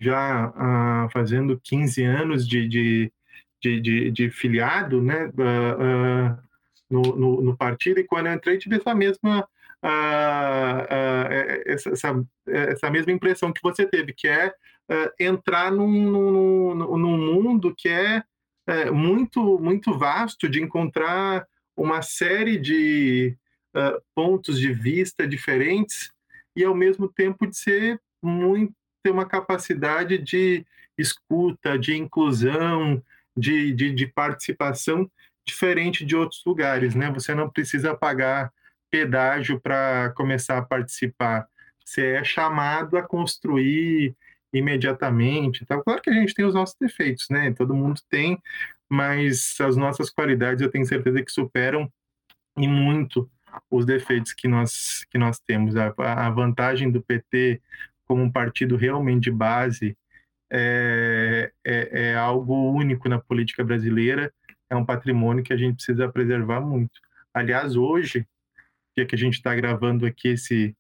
já 0.00 1.09
fazendo 1.12 1.61
15 1.62 2.02
anos 2.04 2.49
de, 2.49 2.66
de, 2.69 3.12
de, 3.62 3.81
de, 3.81 4.11
de 4.11 4.31
filiado 4.31 5.00
né, 5.00 5.31
no, 6.91 7.03
no, 7.03 7.43
no, 7.43 7.57
partido, 7.57 7.99
e 8.00 8.05
quando 8.05 8.26
eu 8.26 8.35
entrei 8.35 8.59
tive 8.59 8.76
essa 8.76 8.95
mesma, 8.95 9.49
essa, 11.67 11.91
essa, 11.91 12.26
essa, 12.47 12.91
mesma 12.91 13.12
impressão 13.12 13.53
que 13.53 13.62
você 13.62 13.87
teve, 13.87 14.12
que 14.12 14.29
é 14.29 14.53
entrar 15.19 15.73
num, 15.73 15.88
num, 15.88 16.99
num, 16.99 17.19
mundo 17.19 17.75
que 17.75 17.88
é, 17.88 18.23
é, 18.67 18.91
muito, 18.91 19.59
muito 19.59 19.97
vasto, 19.97 20.49
de 20.49 20.62
encontrar 20.62 21.47
uma 21.76 22.03
série 22.03 22.59
de 22.59 23.37
pontos 24.14 24.61
de 24.61 24.73
vista 24.73 25.26
diferentes 25.26 26.12
e 26.55 26.62
ao 26.62 26.75
mesmo 26.75 27.09
tempo 27.09 27.47
de 27.47 27.57
ser 27.57 28.00
muito 28.23 28.73
ter 29.05 29.11
uma 29.11 29.26
capacidade 29.26 30.17
de 30.17 30.64
escuta, 30.97 31.79
de 31.79 31.95
inclusão, 31.95 33.03
de, 33.37 33.73
de, 33.75 33.93
de 33.93 34.07
participação 34.07 35.11
diferente 35.47 36.05
de 36.05 36.17
outros 36.17 36.43
lugares, 36.45 36.95
né? 36.95 37.11
Você 37.11 37.35
não 37.35 37.49
precisa 37.49 37.95
pagar 37.95 38.53
pedágio 38.91 39.61
para 39.61 40.11
começar 40.17 40.59
a 40.59 40.63
participar. 40.63 41.47
Você 41.85 42.13
é 42.13 42.25
chamado 42.25 42.97
a 42.97 43.03
construir 43.03 44.15
imediatamente. 44.53 45.67
Claro 45.67 46.01
que 46.01 46.11
a 46.11 46.13
gente 46.13 46.35
tem 46.35 46.45
os 46.45 46.55
nossos 46.55 46.77
defeitos, 46.81 47.29
né? 47.29 47.53
Todo 47.53 47.75
mundo 47.75 48.01
tem, 48.09 48.41
mas 48.89 49.57
as 49.61 49.77
nossas 49.77 50.11
qualidades 50.11 50.63
eu 50.63 50.71
tenho 50.71 50.87
certeza 50.87 51.23
que 51.23 51.33
superam 51.33 51.91
e 52.57 52.69
muito 52.69 53.29
os 53.71 53.85
defeitos 53.85 54.33
que 54.33 54.49
nós, 54.49 55.05
que 55.11 55.19
nós 55.19 55.39
temos. 55.41 55.77
A, 55.77 55.93
a 55.99 56.31
vantagem 56.31 56.91
do 56.91 57.03
PT 57.03 57.61
como 58.07 58.23
um 58.23 58.31
partido 58.31 58.77
realmente 58.77 59.25
de 59.25 59.31
base 59.31 59.97
é, 60.51 61.51
é, 61.65 62.11
é, 62.11 62.15
algo 62.17 62.73
único 62.73 63.09
na 63.09 63.19
política 63.19 63.65
brasileira, 63.65 64.33
é 64.71 64.76
um 64.76 64.85
patrimônio 64.85 65.44
que 65.44 65.52
a 65.52 65.56
gente 65.56 65.76
precisa 65.76 66.09
preservar 66.09 66.61
muito. 66.61 67.00
Aliás, 67.33 67.76
hoje, 67.76 68.26
dia 68.97 69.06
que 69.06 69.14
a 69.14 69.18
gente 69.18 69.35
está 69.35 69.54
gravando 69.54 70.06
aqui 70.06 70.28
esse, 70.28 70.75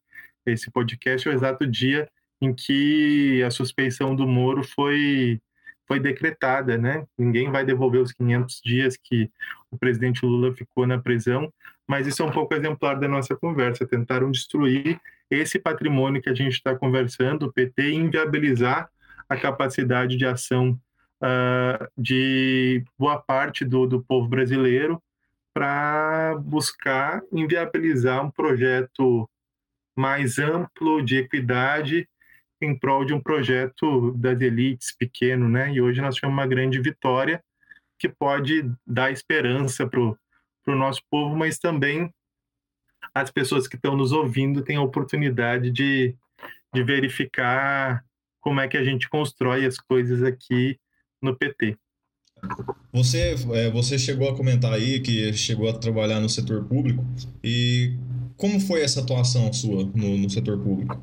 esse 0.46 0.70
podcast, 0.70 1.28
é 1.28 1.30
o 1.30 1.34
exato 1.34 1.66
dia 1.66 2.08
em 2.40 2.52
que 2.52 3.42
a 3.42 3.50
suspeição 3.50 4.14
do 4.14 4.26
Moro 4.26 4.62
foi, 4.62 5.40
foi 5.86 5.98
decretada, 5.98 6.76
né? 6.76 7.06
Ninguém 7.18 7.50
vai 7.50 7.64
devolver 7.64 8.00
os 8.00 8.12
500 8.12 8.60
dias 8.64 8.96
que 8.96 9.30
o 9.70 9.78
presidente 9.78 10.24
Lula 10.24 10.54
ficou 10.54 10.86
na 10.86 10.98
prisão, 10.98 11.52
mas 11.86 12.06
isso 12.06 12.22
é 12.22 12.26
um 12.26 12.30
pouco 12.30 12.54
exemplar 12.54 12.98
da 12.98 13.08
nossa 13.08 13.34
conversa. 13.34 13.86
Tentaram 13.86 14.30
destruir 14.30 15.00
esse 15.30 15.58
patrimônio 15.58 16.22
que 16.22 16.28
a 16.28 16.34
gente 16.34 16.52
está 16.52 16.74
conversando, 16.74 17.46
o 17.46 17.52
PT, 17.52 17.92
inviabilizar 17.92 18.88
a 19.28 19.36
capacidade 19.36 20.16
de 20.16 20.26
ação 20.26 20.78
uh, 21.24 21.88
de 21.96 22.84
boa 22.98 23.18
parte 23.18 23.64
do, 23.64 23.86
do 23.86 24.02
povo 24.02 24.28
brasileiro 24.28 25.02
para 25.52 26.36
buscar 26.40 27.22
inviabilizar 27.32 28.24
um 28.24 28.30
projeto 28.30 29.28
mais 29.96 30.38
amplo 30.38 31.02
de 31.02 31.16
equidade 31.18 32.08
em 32.60 32.76
prol 32.76 33.04
de 33.04 33.14
um 33.14 33.20
projeto 33.20 34.12
das 34.12 34.40
elites 34.40 34.94
pequeno, 34.96 35.48
né? 35.48 35.72
E 35.72 35.80
hoje 35.80 36.00
nós 36.00 36.16
tivemos 36.16 36.36
uma 36.36 36.46
grande 36.46 36.80
vitória 36.80 37.42
que 37.98 38.08
pode 38.08 38.68
dar 38.86 39.12
esperança 39.12 39.86
para 39.86 40.00
o 40.00 40.16
nosso 40.66 41.00
povo, 41.10 41.36
mas 41.36 41.58
também 41.58 42.12
as 43.14 43.30
pessoas 43.30 43.68
que 43.68 43.76
estão 43.76 43.96
nos 43.96 44.12
ouvindo 44.12 44.62
têm 44.62 44.76
a 44.76 44.82
oportunidade 44.82 45.70
de, 45.70 46.16
de 46.72 46.82
verificar 46.82 48.04
como 48.40 48.60
é 48.60 48.66
que 48.66 48.76
a 48.76 48.84
gente 48.84 49.08
constrói 49.08 49.64
as 49.64 49.78
coisas 49.78 50.22
aqui 50.22 50.78
no 51.24 51.36
PT. 51.36 51.76
Você, 52.92 53.34
é, 53.52 53.70
você 53.70 53.98
chegou 53.98 54.28
a 54.28 54.36
comentar 54.36 54.72
aí 54.72 55.00
que 55.00 55.32
chegou 55.32 55.68
a 55.68 55.72
trabalhar 55.72 56.20
no 56.20 56.28
setor 56.28 56.64
público 56.64 57.04
e 57.42 57.96
como 58.36 58.60
foi 58.60 58.82
essa 58.82 59.00
atuação 59.00 59.52
sua 59.52 59.84
no, 59.94 60.18
no 60.18 60.30
setor 60.30 60.58
público? 60.58 61.02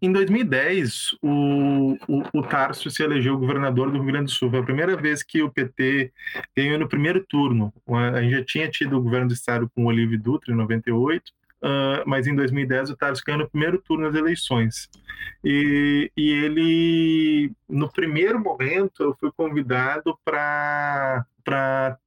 Em 0.00 0.12
2010, 0.12 1.16
o, 1.20 1.96
o, 2.06 2.22
o 2.32 2.42
Tarso 2.42 2.88
se 2.88 3.02
elegeu 3.02 3.36
governador 3.36 3.90
do 3.90 3.98
Rio 3.98 4.06
Grande 4.06 4.26
do 4.26 4.30
Sul. 4.30 4.48
Foi 4.48 4.60
a 4.60 4.64
primeira 4.64 4.96
vez 4.96 5.24
que 5.24 5.42
o 5.42 5.50
PT 5.50 6.12
ganhou 6.56 6.78
no 6.78 6.88
primeiro 6.88 7.24
turno. 7.28 7.72
A 7.88 8.22
gente 8.22 8.36
já 8.36 8.44
tinha 8.44 8.70
tido 8.70 8.96
o 8.96 9.02
governo 9.02 9.26
do 9.26 9.34
estado 9.34 9.68
com 9.74 9.84
o 9.84 9.86
Olívio 9.86 10.20
Dutra, 10.20 10.52
em 10.54 10.56
98, 10.56 11.32
uh, 11.62 12.02
mas 12.06 12.26
em 12.26 12.34
2010 12.34 12.90
o 12.90 12.96
Tarso 12.96 13.22
ganhou 13.26 13.42
no 13.42 13.50
primeiro 13.50 13.78
turno 13.80 14.10
das 14.10 14.14
eleições. 14.14 14.88
E, 15.44 16.10
e 16.16 16.30
ele, 16.30 17.52
no 17.68 17.90
primeiro 17.90 18.40
momento, 18.40 19.02
eu 19.02 19.16
fui 19.18 19.30
convidado 19.36 20.18
para 20.24 21.26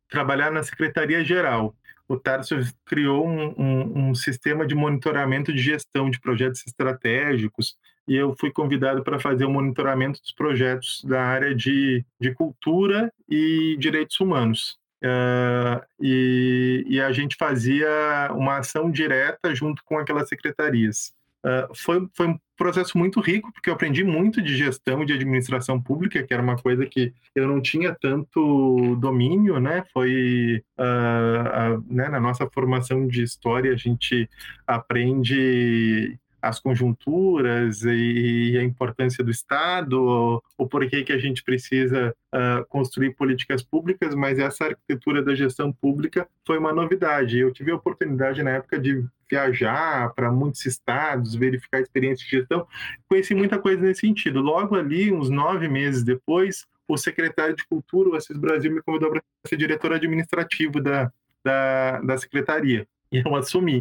trabalhar 0.09 0.51
na 0.51 0.63
Secretaria-Geral 0.63 1.75
o 2.11 2.19
Tarso 2.19 2.55
criou 2.85 3.25
um, 3.25 3.53
um, 3.57 4.09
um, 4.09 4.15
sistema 4.15 4.67
de 4.67 4.75
monitoramento 4.75 5.53
de 5.53 5.61
gestão 5.61 6.09
de 6.09 6.19
projetos 6.19 6.61
estratégicos 6.67 7.77
e 8.05 8.15
eu 8.15 8.35
fui 8.37 8.51
convidado 8.51 9.01
para 9.03 9.19
fazer 9.19 9.45
o 9.45 9.49
monitoramento 9.49 10.19
dos 10.19 10.33
projetos 10.33 11.01
da 11.05 11.21
área 11.23 11.55
de, 11.55 12.03
de 12.19 12.33
cultura 12.33 13.11
e 13.29 13.77
direitos 13.79 14.19
humanos. 14.19 14.77
Uh, 15.03 15.81
e, 15.99 16.85
e, 16.87 17.01
a 17.01 17.11
gente 17.11 17.35
fazia 17.35 18.29
uma 18.33 18.59
ação 18.59 18.91
direta 18.91 19.53
junto 19.55 19.83
com 19.83 19.97
aquelas 19.97 20.29
secretarias. 20.29 21.11
Uh, 21.43 21.73
foi, 21.75 22.07
foi 22.13 22.27
um 22.27 22.39
processo 22.55 22.95
muito 22.95 23.19
rico, 23.19 23.51
porque 23.51 23.67
eu 23.67 23.73
aprendi 23.73 24.03
muito 24.03 24.39
de 24.39 24.55
gestão 24.55 25.01
e 25.01 25.05
de 25.07 25.13
administração 25.13 25.81
pública, 25.81 26.21
que 26.21 26.31
era 26.31 26.43
uma 26.43 26.55
coisa 26.55 26.85
que 26.85 27.11
eu 27.33 27.47
não 27.47 27.59
tinha 27.59 27.97
tanto 27.99 28.95
domínio, 28.97 29.59
né? 29.59 29.83
Foi 29.91 30.63
uh, 30.77 31.77
uh, 31.77 31.83
né, 31.89 32.07
na 32.07 32.19
nossa 32.19 32.47
formação 32.53 33.07
de 33.07 33.23
história, 33.23 33.73
a 33.73 33.77
gente 33.77 34.29
aprende 34.67 36.19
as 36.41 36.59
conjunturas 36.59 37.83
e, 37.83 38.57
a 38.57 38.63
importância 38.63 39.23
do 39.23 39.29
Estado, 39.29 40.41
o 40.57 40.67
porquê 40.67 41.03
que 41.03 41.13
a 41.13 41.17
gente 41.17 41.43
precisa 41.43 42.15
uh, 42.33 42.65
construir 42.67 43.15
políticas 43.15 43.61
públicas, 43.61 44.15
mas 44.15 44.39
essa 44.39 44.65
arquitetura 44.65 45.21
da 45.21 45.35
gestão 45.35 45.71
pública 45.71 46.27
foi 46.45 46.57
uma 46.57 46.73
novidade. 46.73 47.37
Eu 47.37 47.53
tive 47.53 47.71
a 47.71 47.75
oportunidade 47.75 48.41
na 48.41 48.51
época 48.51 48.79
de 48.79 49.05
viajar 49.29 50.13
para 50.13 50.31
muitos 50.31 50.65
estados, 50.65 51.35
verificar 51.35 51.77
a 51.77 51.81
experiência 51.81 52.25
de 52.25 52.37
gestão, 52.37 52.67
conheci 53.07 53.33
muita 53.33 53.59
coisa 53.59 53.81
nesse 53.81 54.01
sentido. 54.01 54.41
Logo 54.41 54.75
ali, 54.75 55.11
uns 55.13 55.29
nove 55.29 55.67
meses 55.69 56.03
depois, 56.03 56.65
o 56.87 56.97
secretário 56.97 57.55
de 57.55 57.65
Cultura, 57.65 58.09
o 58.09 58.15
Assis 58.15 58.37
Brasil, 58.37 58.73
me 58.73 58.81
convidou 58.81 59.11
para 59.11 59.21
ser 59.47 59.55
diretor 59.55 59.93
administrativo 59.93 60.81
da, 60.81 61.11
da, 61.43 62.01
da 62.01 62.17
secretaria 62.17 62.85
e 63.13 63.21
eu 63.25 63.35
assumi 63.35 63.79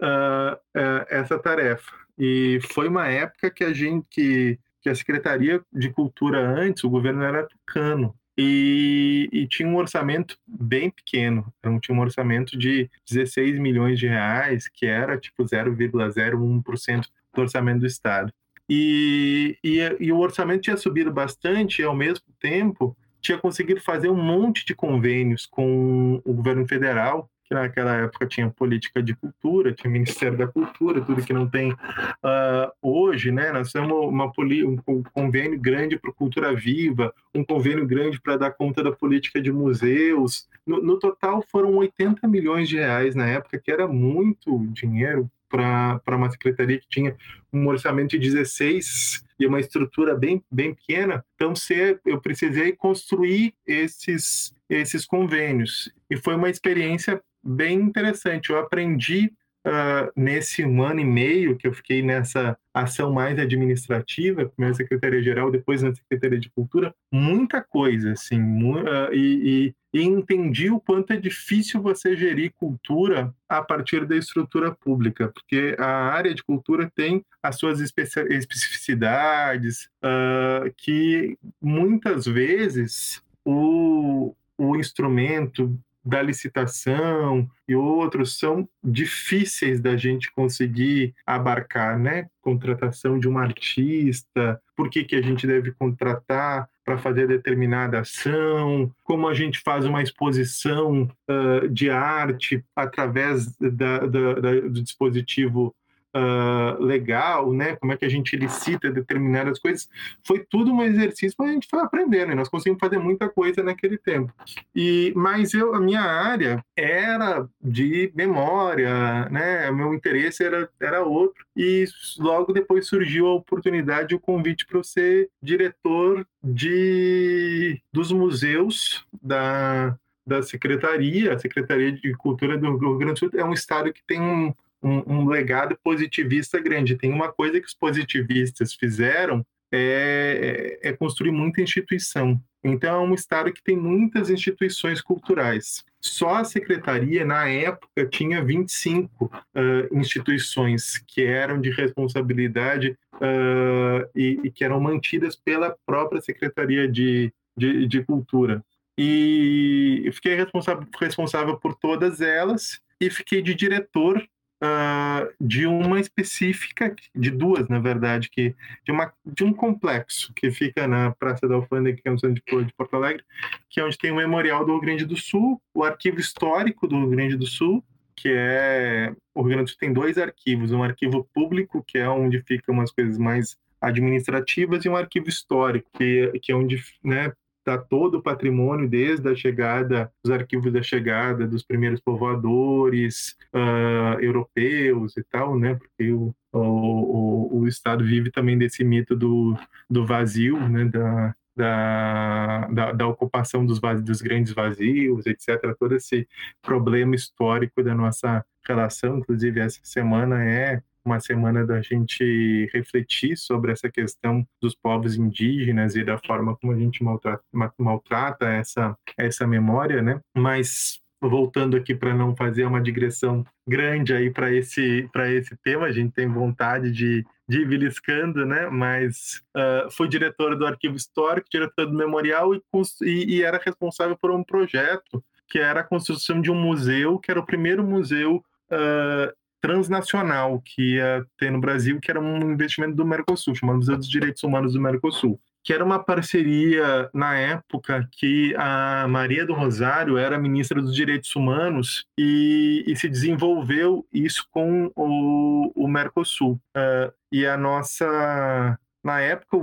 uh, 0.00 0.54
uh, 0.54 1.06
essa 1.08 1.38
tarefa. 1.38 1.92
E 2.18 2.60
foi 2.72 2.88
uma 2.88 3.08
época 3.08 3.50
que 3.50 3.64
a 3.64 3.72
gente, 3.72 4.06
que, 4.10 4.58
que 4.82 4.88
a 4.88 4.94
Secretaria 4.94 5.60
de 5.72 5.90
Cultura 5.90 6.40
antes, 6.40 6.84
o 6.84 6.90
governo 6.90 7.22
era 7.22 7.46
tucano, 7.46 8.14
e, 8.36 9.28
e, 9.32 9.46
tinha 9.46 9.68
um 9.68 9.76
orçamento 9.76 10.36
bem 10.44 10.90
pequeno, 10.90 11.46
então 11.58 11.78
tinha 11.78 11.96
um 11.96 12.00
orçamento 12.00 12.58
de 12.58 12.90
16 13.08 13.60
milhões 13.60 13.96
de 13.96 14.08
reais, 14.08 14.66
que 14.66 14.86
era 14.86 15.16
tipo 15.16 15.44
0,01% 15.44 17.06
do 17.32 17.40
orçamento 17.40 17.80
do 17.80 17.86
Estado. 17.86 18.32
E, 18.68 19.56
e, 19.62 19.78
e, 20.00 20.10
o 20.10 20.18
orçamento 20.18 20.62
tinha 20.62 20.76
subido 20.76 21.12
bastante 21.12 21.80
e, 21.80 21.84
ao 21.84 21.94
mesmo 21.94 22.24
tempo, 22.40 22.96
tinha 23.20 23.38
conseguido 23.38 23.80
fazer 23.80 24.08
um 24.08 24.20
monte 24.20 24.66
de 24.66 24.74
convênios 24.74 25.46
com 25.46 26.20
o 26.24 26.32
governo 26.32 26.66
federal 26.66 27.30
naquela 27.54 27.94
época 27.96 28.26
tinha 28.26 28.50
política 28.50 29.02
de 29.02 29.14
cultura, 29.14 29.72
tinha 29.72 29.90
Ministério 29.90 30.36
da 30.36 30.46
Cultura, 30.46 31.00
tudo 31.00 31.24
que 31.24 31.32
não 31.32 31.48
tem 31.48 31.72
uh, 31.72 32.70
hoje, 32.82 33.30
né? 33.30 33.52
Nós 33.52 33.72
temos 33.72 33.90
uma, 33.90 34.26
um 34.26 35.02
convênio 35.02 35.58
grande 35.58 35.98
para 35.98 36.12
Cultura 36.12 36.54
Viva, 36.54 37.14
um 37.34 37.44
convênio 37.44 37.86
grande 37.86 38.20
para 38.20 38.36
dar 38.36 38.50
conta 38.50 38.82
da 38.82 38.92
política 38.92 39.40
de 39.40 39.52
museus. 39.52 40.48
No, 40.66 40.82
no 40.82 40.98
total 40.98 41.44
foram 41.50 41.74
80 41.76 42.26
milhões 42.28 42.68
de 42.68 42.76
reais 42.76 43.14
na 43.14 43.26
época, 43.26 43.58
que 43.58 43.70
era 43.70 43.86
muito 43.86 44.66
dinheiro 44.68 45.30
para 45.48 46.16
uma 46.16 46.30
secretaria 46.30 46.80
que 46.80 46.88
tinha 46.88 47.16
um 47.52 47.66
orçamento 47.68 48.18
de 48.18 48.18
16 48.18 49.24
e 49.38 49.46
uma 49.46 49.60
estrutura 49.60 50.14
bem, 50.16 50.42
bem 50.50 50.74
pequena. 50.74 51.24
Então, 51.34 51.54
se 51.54 51.98
eu 52.04 52.20
precisei 52.20 52.72
construir 52.72 53.54
esses, 53.66 54.54
esses 54.68 55.06
convênios. 55.06 55.92
E 56.10 56.16
foi 56.16 56.34
uma 56.34 56.50
experiência 56.50 57.22
bem 57.44 57.80
interessante. 57.80 58.50
Eu 58.50 58.58
aprendi 58.58 59.32
uh, 59.66 60.12
nesse 60.14 60.64
um 60.64 60.82
ano 60.82 61.00
e 61.00 61.04
meio 61.04 61.56
que 61.56 61.66
eu 61.66 61.72
fiquei 61.72 62.02
nessa 62.02 62.56
ação 62.72 63.12
mais 63.12 63.38
administrativa, 63.38 64.46
primeiro 64.46 64.76
secretaria-geral, 64.76 65.50
depois 65.50 65.82
na 65.82 65.94
Secretaria 65.94 66.38
de 66.38 66.50
Cultura, 66.50 66.94
muita 67.12 67.62
coisa, 67.62 68.12
assim, 68.12 68.40
uh, 68.40 69.12
e, 69.12 69.74
e, 69.92 69.98
e, 69.98 70.02
entendi 70.02 70.70
o 70.70 70.80
quanto 70.80 71.12
é 71.12 71.16
difícil 71.16 71.80
você 71.80 72.16
gerir 72.16 72.52
cultura 72.52 73.32
a 73.48 73.62
partir 73.62 74.04
da 74.06 74.16
estrutura 74.16 74.72
pública, 74.72 75.28
porque 75.28 75.76
a 75.78 76.10
área 76.10 76.34
de 76.34 76.42
cultura 76.42 76.90
tem 76.94 77.24
as 77.42 77.56
suas 77.56 77.80
especificidades, 77.80 79.88
uh, 80.02 80.72
que 80.76 81.38
muitas 81.60 82.26
vezes 82.26 83.22
o, 83.44 84.34
o 84.58 84.76
instrumento 84.76 85.78
da 86.04 86.20
licitação 86.20 87.48
e 87.66 87.74
outros 87.74 88.38
são 88.38 88.68
difíceis 88.82 89.80
da 89.80 89.96
gente 89.96 90.30
conseguir 90.32 91.14
abarcar, 91.26 91.98
né? 91.98 92.26
Contratação 92.42 93.18
de 93.18 93.28
um 93.28 93.38
artista, 93.38 94.60
por 94.76 94.90
que, 94.90 95.04
que 95.04 95.16
a 95.16 95.22
gente 95.22 95.46
deve 95.46 95.72
contratar 95.72 96.68
para 96.84 96.98
fazer 96.98 97.26
determinada 97.26 98.00
ação, 98.00 98.92
como 99.02 99.26
a 99.26 99.32
gente 99.32 99.60
faz 99.60 99.86
uma 99.86 100.02
exposição 100.02 101.08
uh, 101.30 101.68
de 101.68 101.88
arte 101.88 102.62
através 102.76 103.56
da, 103.58 104.00
da, 104.00 104.34
da, 104.34 104.60
do 104.60 104.82
dispositivo 104.82 105.74
uh, 106.14 106.82
legal, 106.82 107.52
né? 107.52 107.76
Como 107.76 107.92
é 107.92 107.96
que 107.96 108.04
a 108.04 108.08
gente 108.08 108.36
licita 108.36 108.90
determinadas 108.90 109.58
coisas. 109.58 109.88
Foi 110.24 110.38
tudo 110.38 110.72
um 110.72 110.82
exercício 110.82 111.36
para 111.36 111.46
a 111.46 111.52
gente 111.52 111.68
foi 111.68 111.80
aprendendo 111.80 112.32
e 112.32 112.34
nós 112.34 112.48
conseguimos 112.48 112.80
fazer 112.80 112.98
muita 112.98 113.28
coisa 113.28 113.62
naquele 113.62 113.98
tempo. 113.98 114.32
E 114.74 115.12
mas 115.16 115.52
eu 115.52 115.74
a 115.74 115.80
minha 115.80 116.02
área 116.02 116.64
era 116.76 117.46
de 117.60 118.12
memória, 118.14 119.28
né? 119.28 119.68
O 119.70 119.74
meu 119.74 119.94
interesse 119.94 120.44
era 120.44 120.68
era 120.80 121.02
outro 121.02 121.44
e 121.56 121.84
logo 122.18 122.52
depois 122.52 122.86
surgiu 122.86 123.26
a 123.26 123.34
oportunidade, 123.34 124.14
o 124.14 124.20
convite 124.20 124.66
para 124.66 124.82
ser 124.82 125.28
diretor 125.42 126.26
de 126.42 127.80
dos 127.92 128.12
museus 128.12 129.04
da 129.22 129.96
da 130.26 130.42
Secretaria, 130.42 131.34
a 131.34 131.38
Secretaria 131.38 131.92
de 131.92 132.14
Cultura 132.14 132.56
do 132.56 132.78
Rio 132.78 132.96
Grande 132.96 133.14
do 133.14 133.18
Sul 133.18 133.30
é 133.34 133.44
um 133.44 133.52
estado 133.52 133.92
que 133.92 134.02
tem 134.06 134.20
um, 134.20 134.54
um, 134.84 135.20
um 135.20 135.28
legado 135.28 135.76
positivista 135.82 136.60
grande. 136.60 136.96
Tem 136.96 137.10
uma 137.10 137.32
coisa 137.32 137.58
que 137.58 137.66
os 137.66 137.74
positivistas 137.74 138.74
fizeram 138.74 139.44
é, 139.72 140.78
é, 140.82 140.92
construir 140.92 141.32
muita 141.32 141.62
instituição. 141.62 142.40
Então, 142.62 142.94
é 142.94 143.08
um 143.08 143.14
estado 143.14 143.52
que 143.52 143.62
tem 143.62 143.76
muitas 143.76 144.30
instituições 144.30 145.02
culturais. 145.02 145.84
Só 146.00 146.36
a 146.36 146.44
secretaria, 146.44 147.24
na 147.24 147.48
época, 147.48 148.06
tinha 148.06 148.42
25 148.42 149.24
uh, 149.24 149.98
instituições 149.98 150.98
que 151.06 151.24
eram 151.24 151.60
de 151.60 151.70
responsabilidade 151.70 152.96
uh, 153.16 154.08
e, 154.14 154.40
e, 154.44 154.50
que 154.50 154.64
eram 154.64 154.80
mantidas 154.80 155.36
pela 155.36 155.76
própria 155.84 156.22
Secretaria 156.22 156.88
de, 156.88 157.32
de, 157.56 157.86
de 157.86 158.02
Cultura. 158.02 158.64
E 158.96 160.08
fiquei 160.14 160.34
responsável, 160.34 160.86
responsável 160.98 161.58
por 161.58 161.74
todas 161.74 162.20
elas 162.20 162.80
e 163.00 163.10
fiquei 163.10 163.42
de 163.42 163.54
diretor 163.54 164.24
uh, 164.62 165.32
de 165.40 165.66
uma 165.66 166.00
específica, 166.00 166.94
de 167.14 167.30
duas, 167.30 167.68
na 167.68 167.78
verdade, 167.78 168.30
que 168.30 168.54
de, 168.84 168.92
uma, 168.92 169.12
de 169.24 169.44
um 169.44 169.52
complexo 169.52 170.32
que 170.34 170.50
fica 170.50 170.86
na 170.86 171.12
Praça 171.12 171.48
da 171.48 171.54
Alfândega, 171.54 172.00
que 172.00 172.08
é 172.08 172.12
no 172.12 172.18
centro 172.18 172.64
de 172.64 172.74
Porto 172.74 172.94
Alegre, 172.94 173.24
que 173.68 173.80
é 173.80 173.84
onde 173.84 173.98
tem 173.98 174.10
o 174.10 174.16
Memorial 174.16 174.64
do 174.64 174.72
Rio 174.72 174.80
Grande 174.80 175.04
do 175.04 175.16
Sul, 175.16 175.60
o 175.74 175.82
Arquivo 175.82 176.20
Histórico 176.20 176.86
do 176.86 176.98
Rio 176.98 177.10
Grande 177.10 177.36
do 177.36 177.46
Sul, 177.46 177.84
que 178.16 178.28
é 178.28 179.12
o 179.34 179.42
Rio 179.42 179.50
Grande 179.50 179.64
do 179.64 179.70
Sul 179.70 179.78
tem 179.78 179.92
dois 179.92 180.18
arquivos, 180.18 180.72
um 180.72 180.82
arquivo 180.82 181.28
público, 181.34 181.84
que 181.86 181.98
é 181.98 182.08
onde 182.08 182.40
ficam 182.42 182.74
umas 182.74 182.90
coisas 182.90 183.18
mais 183.18 183.56
administrativas, 183.80 184.84
e 184.84 184.88
um 184.88 184.96
arquivo 184.96 185.28
histórico, 185.28 185.90
que, 185.96 186.30
que 186.40 186.52
é 186.52 186.54
onde 186.54 186.82
né, 187.02 187.32
está 187.64 187.78
todo 187.78 188.18
o 188.18 188.22
patrimônio, 188.22 188.88
desde 188.88 189.26
a 189.28 189.34
chegada, 189.34 190.12
os 190.22 190.30
arquivos 190.30 190.70
da 190.70 190.82
chegada 190.82 191.46
dos 191.46 191.62
primeiros 191.62 191.98
povoadores 191.98 193.36
uh, 193.54 194.20
europeus 194.20 195.16
e 195.16 195.24
tal, 195.24 195.58
né? 195.58 195.74
Porque 195.74 196.12
o, 196.12 196.34
o, 196.52 197.60
o, 197.60 197.66
Estado 197.66 198.04
vive 198.04 198.30
também 198.30 198.58
desse 198.58 198.84
mito 198.84 199.16
do, 199.16 199.56
do 199.88 200.06
vazio, 200.06 200.68
né? 200.68 200.84
Da, 200.84 201.34
da, 201.56 202.66
da, 202.68 202.92
da, 202.92 203.06
ocupação 203.06 203.64
dos, 203.64 203.78
vazios, 203.78 204.04
dos 204.04 204.20
grandes 204.20 204.52
vazios, 204.52 205.24
etc. 205.24 205.74
Todo 205.78 205.94
esse 205.94 206.28
problema 206.60 207.14
histórico 207.14 207.82
da 207.82 207.94
nossa 207.94 208.44
relação, 208.66 209.18
inclusive 209.18 209.60
essa 209.60 209.80
semana 209.82 210.44
é 210.44 210.82
uma 211.04 211.20
semana 211.20 211.66
da 211.66 211.80
gente 211.82 212.68
refletir 212.72 213.36
sobre 213.36 213.72
essa 213.72 213.90
questão 213.90 214.46
dos 214.60 214.74
povos 214.74 215.16
indígenas 215.16 215.94
e 215.94 216.04
da 216.04 216.18
forma 216.18 216.56
como 216.56 216.72
a 216.72 216.78
gente 216.78 217.04
maltrata, 217.04 217.44
maltrata 217.78 218.48
essa, 218.48 218.96
essa 219.16 219.46
memória, 219.46 220.00
né? 220.00 220.20
Mas 220.36 221.00
voltando 221.20 221.76
aqui 221.76 221.94
para 221.94 222.14
não 222.14 222.36
fazer 222.36 222.64
uma 222.64 222.80
digressão 222.80 223.44
grande 223.66 224.12
aí 224.12 224.30
para 224.30 224.52
esse 224.52 225.08
para 225.12 225.30
esse 225.30 225.56
tema, 225.62 225.86
a 225.86 225.92
gente 225.92 226.12
tem 226.12 226.28
vontade 226.28 226.90
de, 226.90 227.24
de 227.48 227.60
ir 227.60 227.68
beliscando, 227.68 228.44
né? 228.44 228.68
Mas 228.68 229.42
uh, 229.56 229.90
fui 229.90 230.08
diretor 230.08 230.56
do 230.56 230.66
Arquivo 230.66 230.96
Histórico, 230.96 231.48
diretor 231.50 231.86
do 231.86 231.96
Memorial 231.96 232.54
e, 232.54 232.62
e, 233.02 233.36
e 233.36 233.42
era 233.42 233.60
responsável 233.62 234.16
por 234.16 234.30
um 234.30 234.42
projeto 234.42 235.22
que 235.48 235.58
era 235.58 235.80
a 235.80 235.84
construção 235.84 236.40
de 236.40 236.50
um 236.50 236.54
museu, 236.54 237.18
que 237.18 237.30
era 237.30 237.38
o 237.38 237.46
primeiro 237.46 237.84
museu 237.84 238.42
uh, 238.70 239.32
transnacional 239.64 240.60
que 240.62 240.96
ia 240.96 241.24
ter 241.38 241.50
no 241.50 241.58
Brasil, 241.58 241.98
que 241.98 242.10
era 242.10 242.20
um 242.20 242.52
investimento 242.52 242.94
do 242.94 243.06
Mercosul, 243.06 243.54
chamado 243.54 243.76
Museu 243.76 243.96
dos 243.96 244.10
Direitos 244.10 244.42
Humanos 244.42 244.74
do 244.74 244.80
Mercosul, 244.80 245.40
que 245.62 245.72
era 245.72 245.82
uma 245.82 245.98
parceria 245.98 247.08
na 247.14 247.34
época 247.34 248.06
que 248.12 248.54
a 248.58 249.06
Maria 249.08 249.46
do 249.46 249.54
Rosário 249.54 250.18
era 250.18 250.38
ministra 250.38 250.82
dos 250.82 250.94
Direitos 250.94 251.34
Humanos 251.34 252.04
e, 252.20 252.84
e 252.86 252.94
se 252.94 253.08
desenvolveu 253.08 254.06
isso 254.12 254.46
com 254.50 254.92
o, 254.94 255.72
o 255.74 255.88
Mercosul. 255.88 256.60
Uh, 256.76 257.10
e 257.32 257.46
a 257.46 257.56
nossa 257.56 258.78
na 259.02 259.20
época 259.20 259.56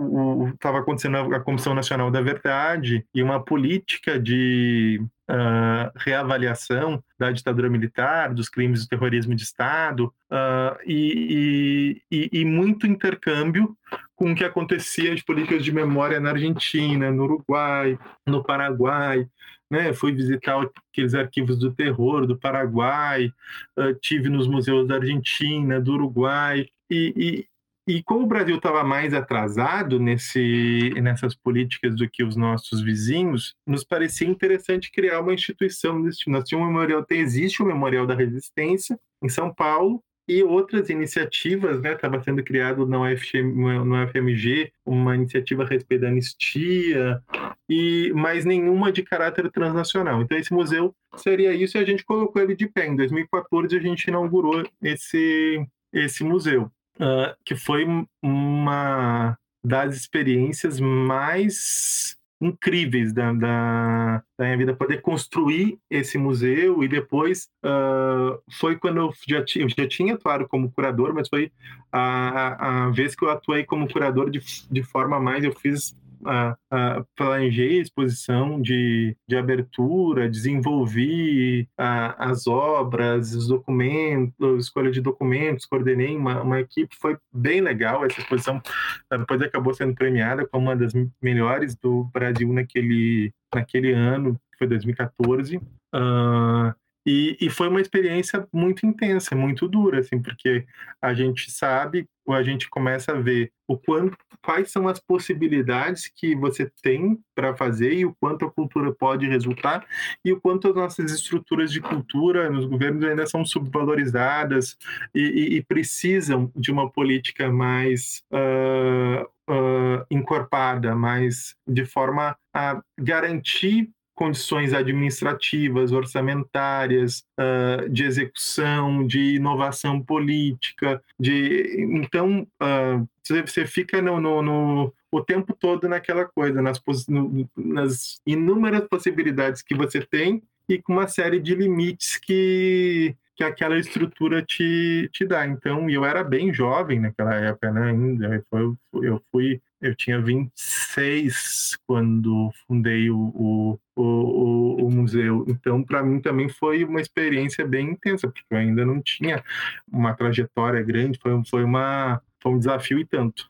estava 0.53 0.79
acontecendo 0.79 1.17
a 1.17 1.39
Comissão 1.39 1.75
Nacional 1.75 2.09
da 2.09 2.21
Verdade 2.21 3.05
e 3.13 3.21
uma 3.21 3.43
política 3.43 4.19
de 4.19 4.99
uh, 5.31 5.91
reavaliação 5.95 7.01
da 7.17 7.31
ditadura 7.31 7.69
militar, 7.69 8.33
dos 8.33 8.49
crimes 8.49 8.81
de 8.81 8.89
terrorismo 8.89 9.33
de 9.33 9.43
Estado 9.43 10.13
uh, 10.29 10.77
e, 10.85 12.01
e, 12.11 12.29
e, 12.33 12.45
muito 12.45 12.85
intercâmbio 12.85 13.75
com 14.15 14.31
o 14.31 14.35
que 14.35 14.43
acontecia 14.43 15.15
de 15.15 15.23
políticas 15.23 15.63
de 15.63 15.71
memória 15.71 16.19
na 16.19 16.31
Argentina, 16.31 17.09
no 17.09 17.23
Uruguai, 17.23 17.97
no 18.27 18.43
Paraguai. 18.43 19.27
Né, 19.69 19.93
fui 19.93 20.11
visitar 20.11 20.61
aqueles 20.91 21.13
arquivos 21.13 21.57
do 21.57 21.71
terror 21.71 22.27
do 22.27 22.37
Paraguai, 22.37 23.31
uh, 23.77 23.93
tive 24.01 24.27
nos 24.27 24.45
museus 24.45 24.85
da 24.85 24.95
Argentina, 24.95 25.79
do 25.79 25.93
Uruguai, 25.93 26.67
e, 26.89 27.47
e 27.91 28.01
como 28.04 28.23
o 28.23 28.27
Brasil 28.27 28.56
estava 28.56 28.86
mais 28.86 29.13
atrasado 29.13 29.99
nesse, 29.99 30.93
nessas 31.01 31.36
políticas 31.36 31.93
do 31.93 32.10
que 32.10 32.23
os 32.23 32.38
nossos 32.38 32.82
vizinhos, 32.82 33.54
nos 33.67 33.84
parecia 33.84 34.27
interessante 34.27 34.89
criar 34.89 35.19
uma 35.19 35.34
instituição 35.34 36.01
tipo. 36.01 36.30
Nós 36.30 36.45
tínhamos 36.45 36.69
um 36.69 36.71
memorial, 36.71 37.06
existe 37.10 37.62
o 37.62 37.65
Memorial 37.65 38.08
da 38.08 38.15
Resistência 38.15 38.97
em 39.21 39.27
São 39.27 39.54
Paulo, 39.54 40.01
e 40.25 40.41
outras 40.43 40.89
iniciativas, 40.89 41.82
né? 41.82 41.93
Estava 41.93 42.21
sendo 42.21 42.41
criado 42.41 42.86
no, 42.86 43.04
UFM, 43.04 43.84
no 43.84 44.08
FMG 44.08 44.71
uma 44.86 45.15
iniciativa 45.15 45.63
a 45.63 45.67
respeito 45.67 46.01
da 46.01 46.08
anistia, 46.08 47.21
e 47.67 48.13
mais 48.13 48.45
nenhuma 48.45 48.93
de 48.93 49.04
caráter 49.04 49.51
transnacional. 49.51 50.21
Então 50.21 50.38
esse 50.38 50.54
museu 50.54 50.95
seria 51.17 51.54
isso 51.54 51.77
e 51.77 51.82
a 51.82 51.86
gente 51.86 52.06
colocou 52.06 52.41
ele 52.41 52.56
de 52.56 52.67
pé. 52.67 52.88
Em 52.88 52.95
2014 52.95 53.75
a 53.75 53.82
gente 53.82 54.06
inaugurou 54.06 54.63
esse 54.82 55.65
esse 55.93 56.23
museu 56.23 56.71
uh, 56.99 57.36
que 57.45 57.56
foi 57.56 57.86
uma 58.21 59.38
das 59.63 59.95
experiências 59.95 60.80
mais 60.80 62.17
incríveis 62.41 63.13
da, 63.13 63.32
da, 63.32 64.23
da, 64.38 64.45
minha 64.45 64.58
vida, 64.58 64.75
poder 64.75 65.01
construir 65.01 65.77
esse 65.89 66.17
museu 66.17 66.84
e 66.84 66.88
depois 66.88 67.47
uh, 67.63 68.41
foi 68.60 68.75
quando 68.77 68.97
eu 68.97 69.13
já, 69.27 69.43
já 69.45 69.88
tinha 69.88 70.15
atuado 70.15 70.47
como 70.47 70.71
curador, 70.71 71.13
mas 71.13 71.30
foi 71.30 71.51
a, 71.91 71.99
a, 71.99 72.86
a 72.88 72.89
vez 72.89 73.15
que 73.15 73.23
eu 73.23 73.30
atuei 73.30 73.63
como 73.63 73.88
curador 73.88 74.32
de, 74.32 74.41
de 74.71 74.84
forma 74.84 75.19
mais, 75.19 75.43
eu 75.43 75.54
fiz 75.54 75.95
a, 76.25 76.55
a, 76.69 77.05
planejei 77.15 77.79
a 77.79 77.81
exposição 77.81 78.62
de, 78.62 79.15
de 79.27 79.36
abertura, 79.36 80.29
desenvolvi 80.29 81.67
a, 81.77 82.29
as 82.29 82.47
obras, 82.47 83.34
os 83.34 83.47
documentos, 83.47 84.65
escolha 84.65 84.91
de 84.91 85.01
documentos, 85.01 85.65
coordenei 85.65 86.15
uma, 86.15 86.41
uma 86.41 86.60
equipe, 86.60 86.95
foi 86.99 87.17
bem 87.34 87.62
legal 87.62 88.05
essa 88.05 88.19
exposição, 88.19 88.62
depois 89.10 89.41
acabou 89.41 89.73
sendo 89.73 89.95
premiada 89.95 90.47
como 90.47 90.67
uma 90.67 90.75
das 90.75 90.93
melhores 91.21 91.75
do 91.75 92.05
Brasil 92.13 92.51
naquele, 92.51 93.34
naquele 93.53 93.93
ano, 93.93 94.39
foi 94.57 94.67
2014. 94.67 95.57
Uh, 95.57 96.73
e, 97.05 97.35
e, 97.41 97.49
foi 97.49 97.67
uma 97.67 97.81
experiência 97.81 98.47
muito 98.53 98.85
intensa, 98.85 99.35
muito 99.35 99.67
dura, 99.67 99.99
assim, 99.99 100.21
porque 100.21 100.65
a 101.01 101.13
gente 101.13 101.49
sabe, 101.49 102.07
ou 102.25 102.35
a 102.35 102.43
gente 102.43 102.69
começa 102.69 103.11
a 103.11 103.19
ver 103.19 103.51
o 103.67 103.75
quanto, 103.75 104.15
quais 104.43 104.71
são 104.71 104.87
as 104.87 104.99
possibilidades 104.99 106.11
que 106.15 106.35
você 106.35 106.71
tem 106.83 107.19
para 107.33 107.55
fazer 107.55 107.93
e 107.93 108.05
o 108.05 108.15
quanto 108.19 108.45
a 108.45 108.51
cultura 108.51 108.93
pode 108.93 109.27
resultar 109.27 109.85
e 110.23 110.31
o 110.31 110.39
quanto 110.39 110.67
as 110.67 110.75
nossas 110.75 111.11
estruturas 111.11 111.71
de 111.71 111.81
cultura 111.81 112.49
nos 112.49 112.65
governos 112.65 113.03
ainda 113.03 113.25
são 113.25 113.43
subvalorizadas 113.43 114.77
e, 115.13 115.21
e, 115.21 115.57
e 115.57 115.63
precisam 115.63 116.51
de 116.55 116.71
uma 116.71 116.89
política 116.89 117.51
mais 117.51 118.23
uh, 118.31 119.25
uh, 119.51 120.05
encorpada, 120.11 120.95
mais 120.95 121.55
de 121.67 121.85
forma 121.85 122.37
a 122.53 122.81
garantir 122.99 123.89
condições 124.15 124.74
administrativas, 124.74 125.91
orçamentárias, 125.91 127.24
uh, 127.39 127.89
de 127.89 128.04
execução, 128.04 129.06
de 129.06 129.36
inovação 129.36 130.02
política, 130.02 131.02
de 131.19 131.88
então 131.91 132.47
uh, 132.62 133.08
você 133.24 133.65
fica 133.65 134.02
no, 134.02 134.19
no, 134.19 134.41
no, 134.41 134.93
o 135.12 135.21
tempo 135.21 135.56
todo 135.58 135.88
naquela 135.88 136.26
coisa, 136.26 136.62
nas, 136.62 136.82
no, 137.08 137.50
nas 137.56 138.21
inúmeras 138.26 138.88
possibilidades 138.88 139.62
que 139.62 139.76
você 139.76 140.02
tem 140.02 140.41
e 140.67 140.82
com 140.82 140.93
uma 140.93 141.08
série 141.08 141.39
de 141.39 141.56
limites 141.56 142.17
que 142.17 143.15
que 143.35 143.43
aquela 143.43 143.77
estrutura 143.77 144.41
te, 144.41 145.09
te 145.11 145.25
dá. 145.25 145.47
Então, 145.47 145.89
eu 145.89 146.05
era 146.05 146.23
bem 146.23 146.53
jovem 146.53 146.99
naquela 146.99 147.35
época, 147.35 147.71
né? 147.71 147.91
Ainda 147.91 148.45
eu, 148.51 148.77
eu 149.01 149.21
fui 149.31 149.61
eu 149.81 149.95
tinha 149.95 150.21
26 150.21 151.77
quando 151.87 152.51
fundei 152.67 153.09
o, 153.09 153.17
o, 153.17 153.79
o, 153.95 154.85
o 154.85 154.91
museu. 154.91 155.43
Então, 155.47 155.81
para 155.83 156.03
mim 156.03 156.21
também 156.21 156.47
foi 156.47 156.83
uma 156.83 157.01
experiência 157.01 157.65
bem 157.65 157.89
intensa, 157.89 158.27
porque 158.27 158.45
eu 158.51 158.57
ainda 158.57 158.85
não 158.85 159.01
tinha 159.01 159.43
uma 159.91 160.13
trajetória 160.13 160.83
grande, 160.83 161.19
foi, 161.19 161.31
foi, 161.49 161.63
uma, 161.63 162.21
foi 162.39 162.51
um 162.51 162.59
desafio 162.59 162.99
e 162.99 163.05
tanto. 163.05 163.49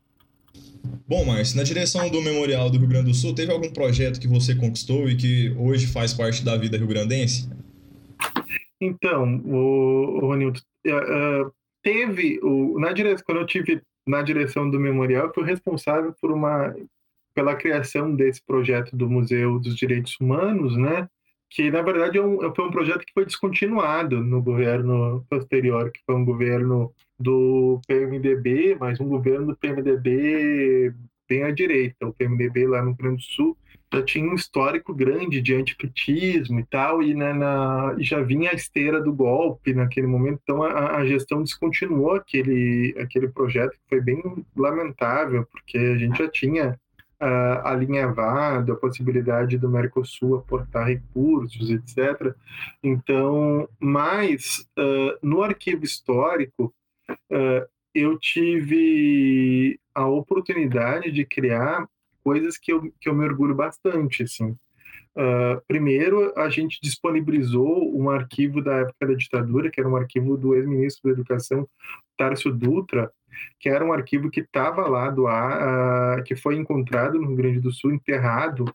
Bom, 1.08 1.26
Márcio, 1.26 1.58
na 1.58 1.64
direção 1.64 2.10
do 2.10 2.22
Memorial 2.22 2.70
do 2.70 2.78
Rio 2.78 2.88
Grande 2.88 3.10
do 3.10 3.14
Sul, 3.14 3.36
teve 3.36 3.52
algum 3.52 3.72
projeto 3.72 4.20
que 4.20 4.28
você 4.28 4.56
conquistou 4.56 5.10
e 5.10 5.16
que 5.16 5.54
hoje 5.58 5.86
faz 5.86 6.14
parte 6.14 6.44
da 6.44 6.56
vida 6.56 6.78
rio-grandense? 6.78 7.50
Então, 8.82 9.38
o, 9.46 10.18
o 10.18 10.20
Ronildo, 10.22 10.60
uh, 10.88 11.54
teve, 11.84 12.40
o, 12.42 12.80
na 12.80 12.92
direção, 12.92 13.24
quando 13.26 13.38
eu 13.38 13.46
tive 13.46 13.82
na 14.08 14.24
direção 14.24 14.68
do 14.70 14.80
memorial, 14.80 15.32
fui 15.34 15.46
responsável 15.46 16.14
por 16.20 16.32
uma 16.32 16.76
pela 17.34 17.56
criação 17.56 18.14
desse 18.14 18.42
projeto 18.46 18.96
do 18.96 19.10
Museu 19.10 19.58
dos 19.60 19.76
Direitos 19.76 20.18
Humanos, 20.20 20.76
né? 20.76 21.08
Que 21.50 21.70
na 21.72 21.82
verdade 21.82 22.18
é 22.18 22.22
um, 22.22 22.54
foi 22.54 22.66
um 22.66 22.72
projeto 22.72 23.06
que 23.06 23.14
foi 23.14 23.26
descontinuado 23.26 24.22
no 24.22 24.42
governo 24.42 25.26
posterior, 25.30 25.92
que 25.92 26.02
foi 26.06 26.16
um 26.16 26.26
governo 26.26 26.92
do 27.18 27.80
PMDB, 27.88 28.76
mas 28.80 29.00
um 29.00 29.08
governo 29.08 29.48
do 29.48 29.58
PMDB 29.58 30.94
bem 31.30 31.44
à 31.44 31.52
direita, 31.52 32.08
o 32.08 32.14
PMDB 32.14 32.68
lá 32.68 32.82
no 32.82 32.90
Rio 32.90 32.98
Grande 32.98 33.18
do 33.18 33.24
Sul 33.24 33.58
já 33.94 34.02
tinha 34.04 34.30
um 34.30 34.36
histórico 34.36 34.94
grande 34.94 35.42
de 35.42 35.54
antipetismo 35.54 36.60
e 36.60 36.66
tal, 36.66 37.04
e, 37.04 37.14
né, 37.14 37.34
na, 37.34 37.96
já 38.00 38.22
vinha 38.22 38.52
a 38.52 38.56
esteira 38.56 39.02
do 39.02 39.14
golpe 39.14 39.74
naquele 39.74 40.08
momento, 40.08 40.40
então 40.44 40.64
a, 40.64 40.98
a, 40.98 41.06
gestão 41.06 41.44
descontinuou 41.44 42.16
aquele, 42.16 42.96
aquele 42.98 43.28
projeto, 43.28 43.72
que 43.72 43.90
foi 43.90 44.02
bem 44.02 44.22
lamentável, 44.56 45.46
porque 45.52 45.78
a 45.78 45.98
gente 45.98 46.18
já 46.18 46.30
tinha 46.30 46.80
uh, 47.22 47.68
alinhavado 47.68 48.72
a 48.72 48.78
possibilidade 48.78 49.58
do 49.58 49.70
Mercosul 49.70 50.38
aportar 50.38 50.88
recursos, 50.88 51.70
etc. 51.70 52.34
Então, 52.82 53.68
mas 53.80 54.66
uh, 54.78 55.18
no 55.22 55.44
arquivo 55.44 55.84
histórico, 55.84 56.74
uh, 57.10 57.68
eu 57.94 58.18
tive 58.18 59.78
a 59.94 60.08
oportunidade 60.08 61.12
de 61.12 61.26
criar 61.26 61.86
coisas 62.24 62.58
que 62.58 62.72
eu, 62.72 62.92
que 63.00 63.10
eu 63.10 63.16
me 63.16 63.26
orgulho 63.26 63.56
bastante, 63.56 64.24
assim. 64.24 64.56
Uh, 65.14 65.62
primeiro, 65.68 66.34
a 66.40 66.50
gente 66.50 66.80
disponibilizou 66.82 67.94
um 67.98 68.10
arquivo 68.10 68.62
da 68.62 68.78
época 68.78 69.08
da 69.08 69.14
ditadura, 69.14 69.70
que 69.70 69.80
era 69.80 69.90
um 69.90 69.96
arquivo 69.96 70.38
do 70.38 70.56
ex-ministro 70.56 71.04
da 71.04 71.12
Educação, 71.12 71.68
Tárcio 72.18 72.52
Dutra, 72.52 73.12
que 73.60 73.68
era 73.68 73.84
um 73.84 73.92
arquivo 73.92 74.30
que 74.30 74.42
estava 74.42 74.88
lá 74.88 75.10
do 75.10 75.28
ar, 75.28 76.20
uh, 76.20 76.24
que 76.24 76.36
foi 76.36 76.56
encontrado 76.56 77.20
no 77.20 77.28
Rio 77.28 77.36
Grande 77.36 77.60
do 77.60 77.72
Sul, 77.72 77.94
enterrado 77.94 78.66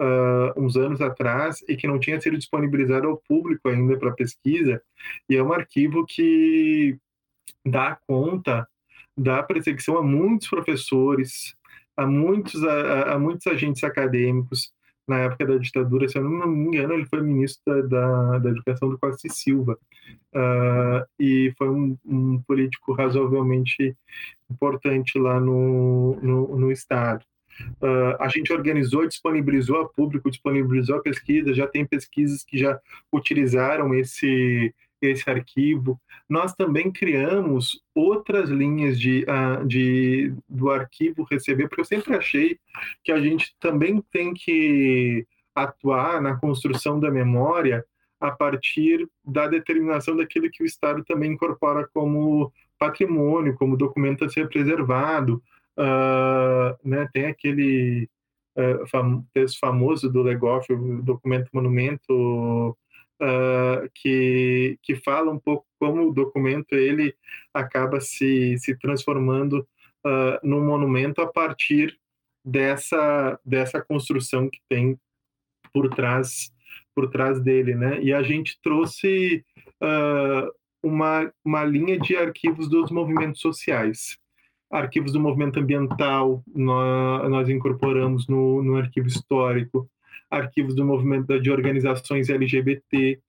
uh, 0.00 0.60
uns 0.60 0.76
anos 0.76 1.00
atrás 1.00 1.62
e 1.68 1.76
que 1.76 1.86
não 1.86 1.98
tinha 1.98 2.20
sido 2.20 2.38
disponibilizado 2.38 3.08
ao 3.08 3.16
público 3.16 3.68
ainda 3.68 3.96
para 3.98 4.12
pesquisa. 4.12 4.80
E 5.28 5.36
é 5.36 5.42
um 5.42 5.52
arquivo 5.52 6.04
que 6.06 6.96
dá 7.66 7.98
conta 8.06 8.66
da 9.16 9.42
perseguição 9.42 9.96
a 9.96 10.02
muitos 10.02 10.48
professores, 10.48 11.54
a 11.96 12.06
muitos, 12.06 12.62
a, 12.64 13.14
a, 13.14 13.18
muitos 13.18 13.46
agentes 13.46 13.82
acadêmicos 13.84 14.72
na 15.06 15.20
época 15.20 15.46
da 15.46 15.58
ditadura. 15.58 16.08
Se 16.08 16.18
eu 16.18 16.24
não 16.24 16.46
me 16.48 16.68
engano, 16.68 16.94
ele 16.94 17.06
foi 17.06 17.20
ministro 17.20 17.88
da, 17.88 18.38
da 18.38 18.50
Educação 18.50 18.88
do 18.88 18.98
Costa 18.98 19.28
Silva. 19.28 19.78
Uh, 20.34 21.06
e 21.18 21.52
foi 21.56 21.68
um, 21.68 21.96
um, 22.04 22.42
político 22.42 22.92
razoavelmente 22.92 23.96
importante 24.50 25.18
lá 25.18 25.38
no, 25.38 26.18
no, 26.22 26.58
no 26.58 26.72
Estado. 26.72 27.24
Uh, 27.80 28.16
a 28.18 28.28
gente 28.28 28.52
organizou, 28.52 29.06
disponibilizou 29.06 29.80
a 29.80 29.88
público, 29.88 30.30
disponibilizou 30.30 30.96
a 30.96 31.02
pesquisa, 31.02 31.54
já 31.54 31.66
tem 31.66 31.86
pesquisas 31.86 32.42
que 32.44 32.58
já 32.58 32.80
utilizaram 33.12 33.94
esse, 33.94 34.74
esse 35.06 35.28
arquivo. 35.28 36.00
Nós 36.28 36.54
também 36.54 36.90
criamos 36.90 37.82
outras 37.94 38.48
linhas 38.50 38.98
de, 38.98 39.24
uh, 39.24 39.66
de, 39.66 40.34
do 40.48 40.70
arquivo 40.70 41.26
receber, 41.30 41.68
porque 41.68 41.82
eu 41.82 41.86
sempre 41.86 42.16
achei 42.16 42.58
que 43.02 43.12
a 43.12 43.20
gente 43.20 43.54
também 43.60 44.02
tem 44.10 44.32
que 44.34 45.26
atuar 45.54 46.20
na 46.20 46.36
construção 46.36 46.98
da 46.98 47.10
memória 47.10 47.84
a 48.20 48.30
partir 48.30 49.08
da 49.24 49.46
determinação 49.46 50.16
daquilo 50.16 50.50
que 50.50 50.62
o 50.62 50.66
Estado 50.66 51.04
também 51.04 51.32
incorpora 51.32 51.88
como 51.92 52.52
patrimônio, 52.78 53.54
como 53.54 53.76
documento 53.76 54.24
a 54.24 54.28
ser 54.28 54.48
preservado. 54.48 55.42
Uh, 55.76 56.88
né? 56.88 57.08
Tem 57.12 57.26
aquele 57.26 58.08
uh, 58.56 58.86
fam 58.86 59.24
texto 59.32 59.58
famoso 59.58 60.10
do 60.10 60.22
Legoff, 60.22 60.72
o 60.72 61.02
documento 61.02 61.50
monumento 61.52 62.76
uh, 63.22 63.88
que, 63.94 64.78
que 64.82 64.96
fala 64.96 65.30
um 65.30 65.38
pouco 65.38 65.66
como 65.78 66.08
o 66.08 66.12
documento 66.12 66.74
ele 66.74 67.14
acaba 67.52 68.00
se, 68.00 68.56
se 68.58 68.76
transformando 68.78 69.66
uh, 70.04 70.38
num 70.42 70.64
monumento 70.64 71.20
a 71.20 71.26
partir 71.26 71.98
dessa, 72.44 73.38
dessa 73.44 73.80
construção 73.80 74.48
que 74.48 74.60
tem 74.68 74.98
por 75.72 75.88
trás 75.90 76.52
por 76.94 77.10
trás 77.10 77.40
dele, 77.40 77.74
né? 77.74 78.00
E 78.00 78.12
a 78.12 78.22
gente 78.22 78.56
trouxe 78.62 79.44
uh, 79.82 80.48
uma, 80.82 81.32
uma 81.44 81.64
linha 81.64 81.98
de 81.98 82.16
arquivos 82.16 82.68
dos 82.68 82.90
movimentos 82.90 83.40
sociais. 83.40 84.16
Arquivos 84.70 85.12
do 85.12 85.20
movimento 85.20 85.58
ambiental 85.58 86.42
nós, 86.54 87.30
nós 87.30 87.48
incorporamos 87.48 88.28
no, 88.28 88.62
no 88.62 88.76
arquivo 88.76 89.08
histórico, 89.08 89.88
arquivos 90.30 90.74
do 90.74 90.84
movimento 90.84 91.40
de 91.40 91.50
organizações 91.50 92.28
LGBT 92.28 93.20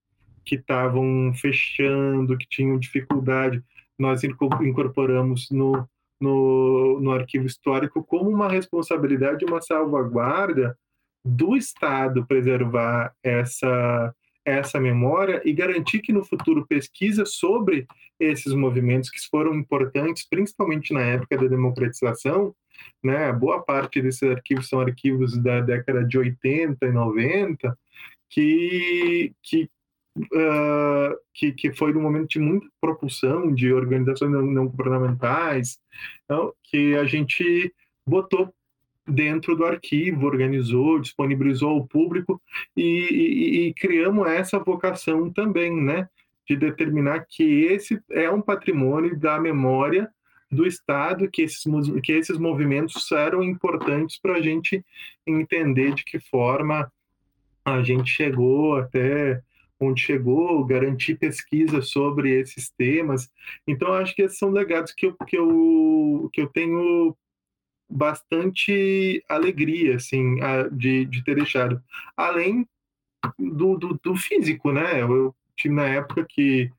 que 0.43 0.55
estavam 0.55 1.33
fechando, 1.33 2.37
que 2.37 2.47
tinham 2.47 2.77
dificuldade, 2.77 3.63
nós 3.97 4.23
incorporamos 4.23 5.49
no, 5.49 5.87
no, 6.19 6.99
no 6.99 7.11
arquivo 7.11 7.45
histórico 7.45 8.03
como 8.03 8.29
uma 8.29 8.49
responsabilidade, 8.49 9.45
uma 9.45 9.61
salvaguarda 9.61 10.77
do 11.25 11.55
Estado 11.55 12.25
preservar 12.25 13.13
essa, 13.23 14.13
essa 14.45 14.79
memória 14.79 15.41
e 15.43 15.51
garantir 15.51 15.99
que 15.99 16.13
no 16.13 16.23
futuro 16.23 16.67
pesquisa 16.67 17.25
sobre 17.25 17.87
esses 18.19 18.53
movimentos 18.53 19.09
que 19.09 19.19
foram 19.29 19.55
importantes, 19.55 20.27
principalmente 20.29 20.93
na 20.93 21.01
época 21.01 21.35
da 21.37 21.47
democratização, 21.47 22.53
né? 23.03 23.31
Boa 23.31 23.61
parte 23.61 24.01
desses 24.01 24.23
arquivos 24.23 24.67
são 24.67 24.79
arquivos 24.79 25.37
da 25.37 25.61
década 25.61 26.03
de 26.03 26.17
80 26.17 26.85
e 26.85 26.91
90, 26.91 27.77
que, 28.29 29.33
que, 29.41 29.69
uh, 30.17 31.17
que, 31.33 31.51
que 31.51 31.73
foi 31.73 31.93
num 31.93 32.01
momento 32.01 32.29
de 32.29 32.39
muita 32.39 32.67
propulsão 32.81 33.53
de 33.53 33.71
organizações 33.71 34.31
não, 34.31 34.41
não 34.41 34.67
governamentais, 34.67 35.79
então, 36.23 36.53
que 36.63 36.95
a 36.95 37.05
gente 37.05 37.73
botou 38.05 38.53
dentro 39.07 39.55
do 39.55 39.65
arquivo, 39.65 40.25
organizou, 40.25 40.99
disponibilizou 40.99 41.69
ao 41.69 41.87
público 41.87 42.41
e, 42.75 42.81
e, 42.81 43.67
e, 43.67 43.73
criamos 43.75 44.27
essa 44.27 44.57
vocação 44.57 45.31
também, 45.31 45.71
né, 45.79 46.09
de 46.47 46.55
determinar 46.55 47.25
que 47.29 47.43
esse 47.43 48.01
é 48.09 48.29
um 48.29 48.41
patrimônio 48.41 49.17
da 49.17 49.39
memória 49.39 50.09
do 50.51 50.65
Estado, 50.65 51.29
que 51.29 51.41
esses, 51.41 51.63
que 52.03 52.11
esses 52.11 52.37
movimentos 52.37 53.11
eram 53.11 53.43
importantes 53.43 54.19
para 54.19 54.35
a 54.35 54.41
gente 54.41 54.83
entender 55.25 55.93
de 55.93 56.03
que 56.03 56.19
forma 56.19 56.91
a 57.63 57.81
gente 57.81 58.09
chegou 58.11 58.77
até 58.77 59.41
onde 59.79 60.01
chegou, 60.01 60.63
garantir 60.63 61.15
pesquisa 61.15 61.81
sobre 61.81 62.29
esses 62.31 62.69
temas. 62.69 63.29
Então, 63.67 63.93
acho 63.93 64.15
que 64.15 64.21
esses 64.21 64.37
são 64.37 64.49
legados 64.51 64.93
que 64.93 65.07
eu, 65.07 65.15
que 65.27 65.37
eu, 65.37 66.29
que 66.31 66.41
eu 66.41 66.47
tenho 66.47 67.15
bastante 67.89 69.23
alegria 69.29 69.95
assim 69.95 70.37
de, 70.71 71.05
de 71.05 71.23
ter 71.23 71.35
deixado 71.35 71.81
além 72.17 72.67
do, 73.37 73.77
do, 73.77 73.99
do 74.03 74.15
físico 74.15 74.71
né 74.71 75.01
eu 75.01 75.35
tive 75.55 75.75
na 75.75 75.85
época 75.85 76.25
que 76.27 76.71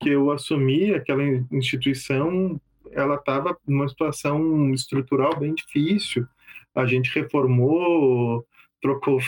que 0.00 0.08
eu 0.08 0.30
assumi 0.30 0.92
aquela 0.92 1.22
instituição 1.52 2.60
ela 2.94 3.16
estava 3.16 3.56
numa 3.66 3.88
situação 3.88 4.72
estrutural 4.72 5.38
bem 5.38 5.54
difícil 5.54 6.26
a 6.74 6.86
gente 6.86 7.14
reformou 7.14 8.46
trocou 8.80 9.18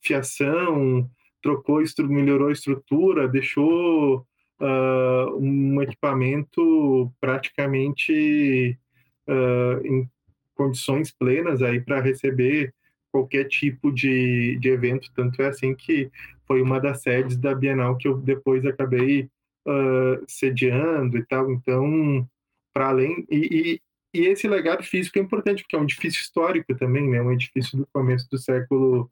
fiação 0.00 1.08
trocou 1.42 1.82
melhorou 2.08 2.48
a 2.48 2.52
estrutura 2.52 3.28
deixou 3.28 4.26
uh, 4.60 5.36
um 5.38 5.80
equipamento 5.82 7.12
praticamente 7.20 8.78
uh, 9.28 9.86
em 9.86 10.08
condições 10.54 11.10
plenas 11.10 11.62
aí 11.62 11.80
para 11.80 12.00
receber 12.00 12.72
qualquer 13.10 13.44
tipo 13.44 13.92
de, 13.92 14.58
de 14.58 14.68
evento. 14.68 15.10
Tanto 15.14 15.40
é 15.42 15.48
assim 15.48 15.74
que 15.74 16.10
foi 16.46 16.60
uma 16.62 16.80
das 16.80 17.02
sedes 17.02 17.36
da 17.36 17.54
Bienal 17.54 17.96
que 17.96 18.08
eu 18.08 18.18
depois 18.18 18.64
acabei 18.64 19.28
uh, 19.66 20.24
sediando 20.26 21.18
e 21.18 21.24
tal. 21.24 21.50
Então, 21.50 22.28
para 22.74 22.88
além. 22.88 23.24
E, 23.30 23.80
e, 24.12 24.20
e, 24.20 24.26
esse 24.26 24.48
legado 24.48 24.82
físico 24.82 25.18
é 25.18 25.22
importante, 25.22 25.62
porque 25.62 25.76
é 25.76 25.78
um 25.78 25.84
edifício 25.84 26.20
histórico 26.20 26.74
também, 26.74 27.08
né? 27.08 27.22
um 27.22 27.32
edifício 27.32 27.78
do 27.78 27.86
começo 27.92 28.28
do 28.28 28.36
século, 28.36 29.08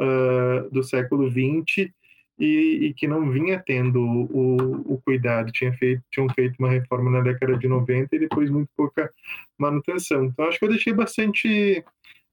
uh, 0.00 0.70
do 0.70 0.82
século 0.82 1.28
XX 1.30 1.90
e, 2.38 2.86
e, 2.86 2.94
que 2.94 3.08
não 3.08 3.30
vinha 3.30 3.62
tendo 3.64 4.00
o, 4.00 4.94
o 4.94 5.00
cuidado. 5.02 5.50
Tinha 5.50 5.72
feito, 5.72 6.02
tinham 6.10 6.28
feito 6.28 6.56
uma 6.58 6.70
reforma 6.70 7.10
na 7.10 7.22
década 7.22 7.56
de 7.56 7.66
90 7.66 8.14
e 8.14 8.18
depois 8.18 8.50
muito 8.50 8.68
pouca 8.76 9.10
manutenção. 9.58 10.26
Então, 10.26 10.46
acho 10.46 10.58
que 10.58 10.64
eu 10.66 10.70
deixei 10.70 10.92
bastante, 10.92 11.82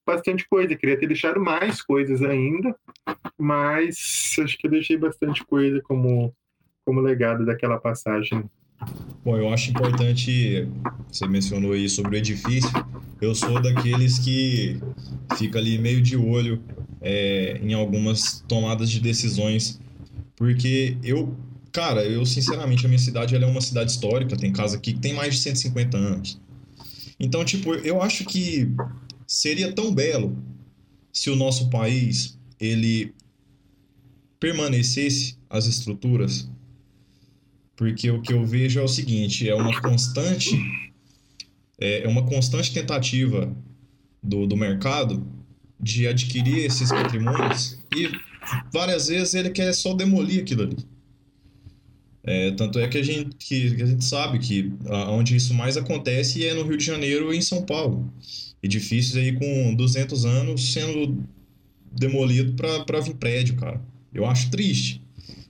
bastante 0.05 0.47
coisa. 0.47 0.75
Queria 0.75 0.99
ter 0.99 1.07
deixado 1.07 1.39
mais 1.39 1.81
coisas 1.81 2.21
ainda, 2.21 2.75
mas 3.37 4.35
acho 4.39 4.57
que 4.57 4.67
eu 4.67 4.71
deixei 4.71 4.97
bastante 4.97 5.43
coisa 5.45 5.81
como, 5.81 6.35
como 6.85 6.99
legado 6.99 7.45
daquela 7.45 7.79
passagem. 7.79 8.43
Bom, 9.23 9.37
eu 9.37 9.49
acho 9.53 9.71
importante, 9.71 10.67
você 11.09 11.27
mencionou 11.27 11.73
aí 11.73 11.87
sobre 11.87 12.15
o 12.15 12.19
edifício, 12.19 12.71
eu 13.21 13.33
sou 13.33 13.61
daqueles 13.61 14.19
que 14.19 14.79
fica 15.37 15.59
ali 15.59 15.77
meio 15.77 16.01
de 16.01 16.17
olho 16.17 16.61
é, 17.01 17.59
em 17.63 17.73
algumas 17.73 18.43
tomadas 18.47 18.89
de 18.89 18.99
decisões 18.99 19.79
porque 20.35 20.97
eu, 21.03 21.35
cara, 21.71 22.03
eu 22.03 22.25
sinceramente, 22.25 22.85
a 22.85 22.89
minha 22.89 22.99
cidade 22.99 23.35
ela 23.35 23.45
é 23.45 23.47
uma 23.47 23.61
cidade 23.61 23.91
histórica, 23.91 24.35
tem 24.35 24.51
casa 24.51 24.77
aqui 24.77 24.93
que 24.93 24.99
tem 24.99 25.13
mais 25.13 25.35
de 25.35 25.41
150 25.41 25.97
anos. 25.97 26.39
Então, 27.19 27.45
tipo, 27.45 27.73
eu 27.75 28.01
acho 28.01 28.25
que 28.25 28.69
seria 29.27 29.71
tão 29.71 29.93
belo 29.93 30.37
se 31.11 31.29
o 31.29 31.35
nosso 31.35 31.69
país 31.69 32.37
ele 32.59 33.13
permanecesse 34.39 35.37
as 35.49 35.67
estruturas, 35.67 36.49
porque 37.75 38.09
o 38.11 38.21
que 38.21 38.33
eu 38.33 38.45
vejo 38.45 38.79
é 38.79 38.83
o 38.83 38.87
seguinte, 38.87 39.49
é 39.49 39.55
uma 39.55 39.79
constante 39.81 40.55
é, 41.79 42.03
é 42.03 42.07
uma 42.07 42.23
constante 42.23 42.73
tentativa 42.73 43.53
do, 44.21 44.47
do 44.47 44.55
mercado 44.55 45.25
de 45.79 46.07
adquirir 46.07 46.59
esses 46.59 46.89
patrimônios 46.89 47.77
e 47.95 48.09
várias 48.71 49.07
vezes 49.07 49.33
ele 49.33 49.49
quer 49.49 49.73
só 49.73 49.93
demolir 49.93 50.41
aquilo 50.41 50.63
ali. 50.63 50.77
É, 52.25 52.51
tanto 52.51 52.79
é 52.79 52.87
que 52.87 52.97
a, 52.97 53.03
gente, 53.03 53.35
que, 53.35 53.75
que 53.75 53.81
a 53.81 53.85
gente 53.85 54.05
sabe 54.05 54.39
que 54.39 54.71
a, 54.85 55.11
onde 55.11 55.35
isso 55.35 55.53
mais 55.53 55.75
acontece 55.75 56.45
é 56.45 56.53
no 56.53 56.63
Rio 56.63 56.77
de 56.77 56.85
Janeiro 56.85 57.33
e 57.33 57.37
em 57.37 57.41
São 57.41 57.63
Paulo. 57.63 58.13
Edifícios 58.61 59.17
aí 59.17 59.33
com 59.33 59.75
200 59.75 60.23
anos 60.23 60.71
sendo 60.71 61.21
demolido 61.91 62.53
para 62.53 63.01
vir 63.01 63.15
prédio, 63.15 63.57
cara. 63.57 63.81
Eu 64.13 64.25
acho 64.25 64.49
triste, 64.49 65.01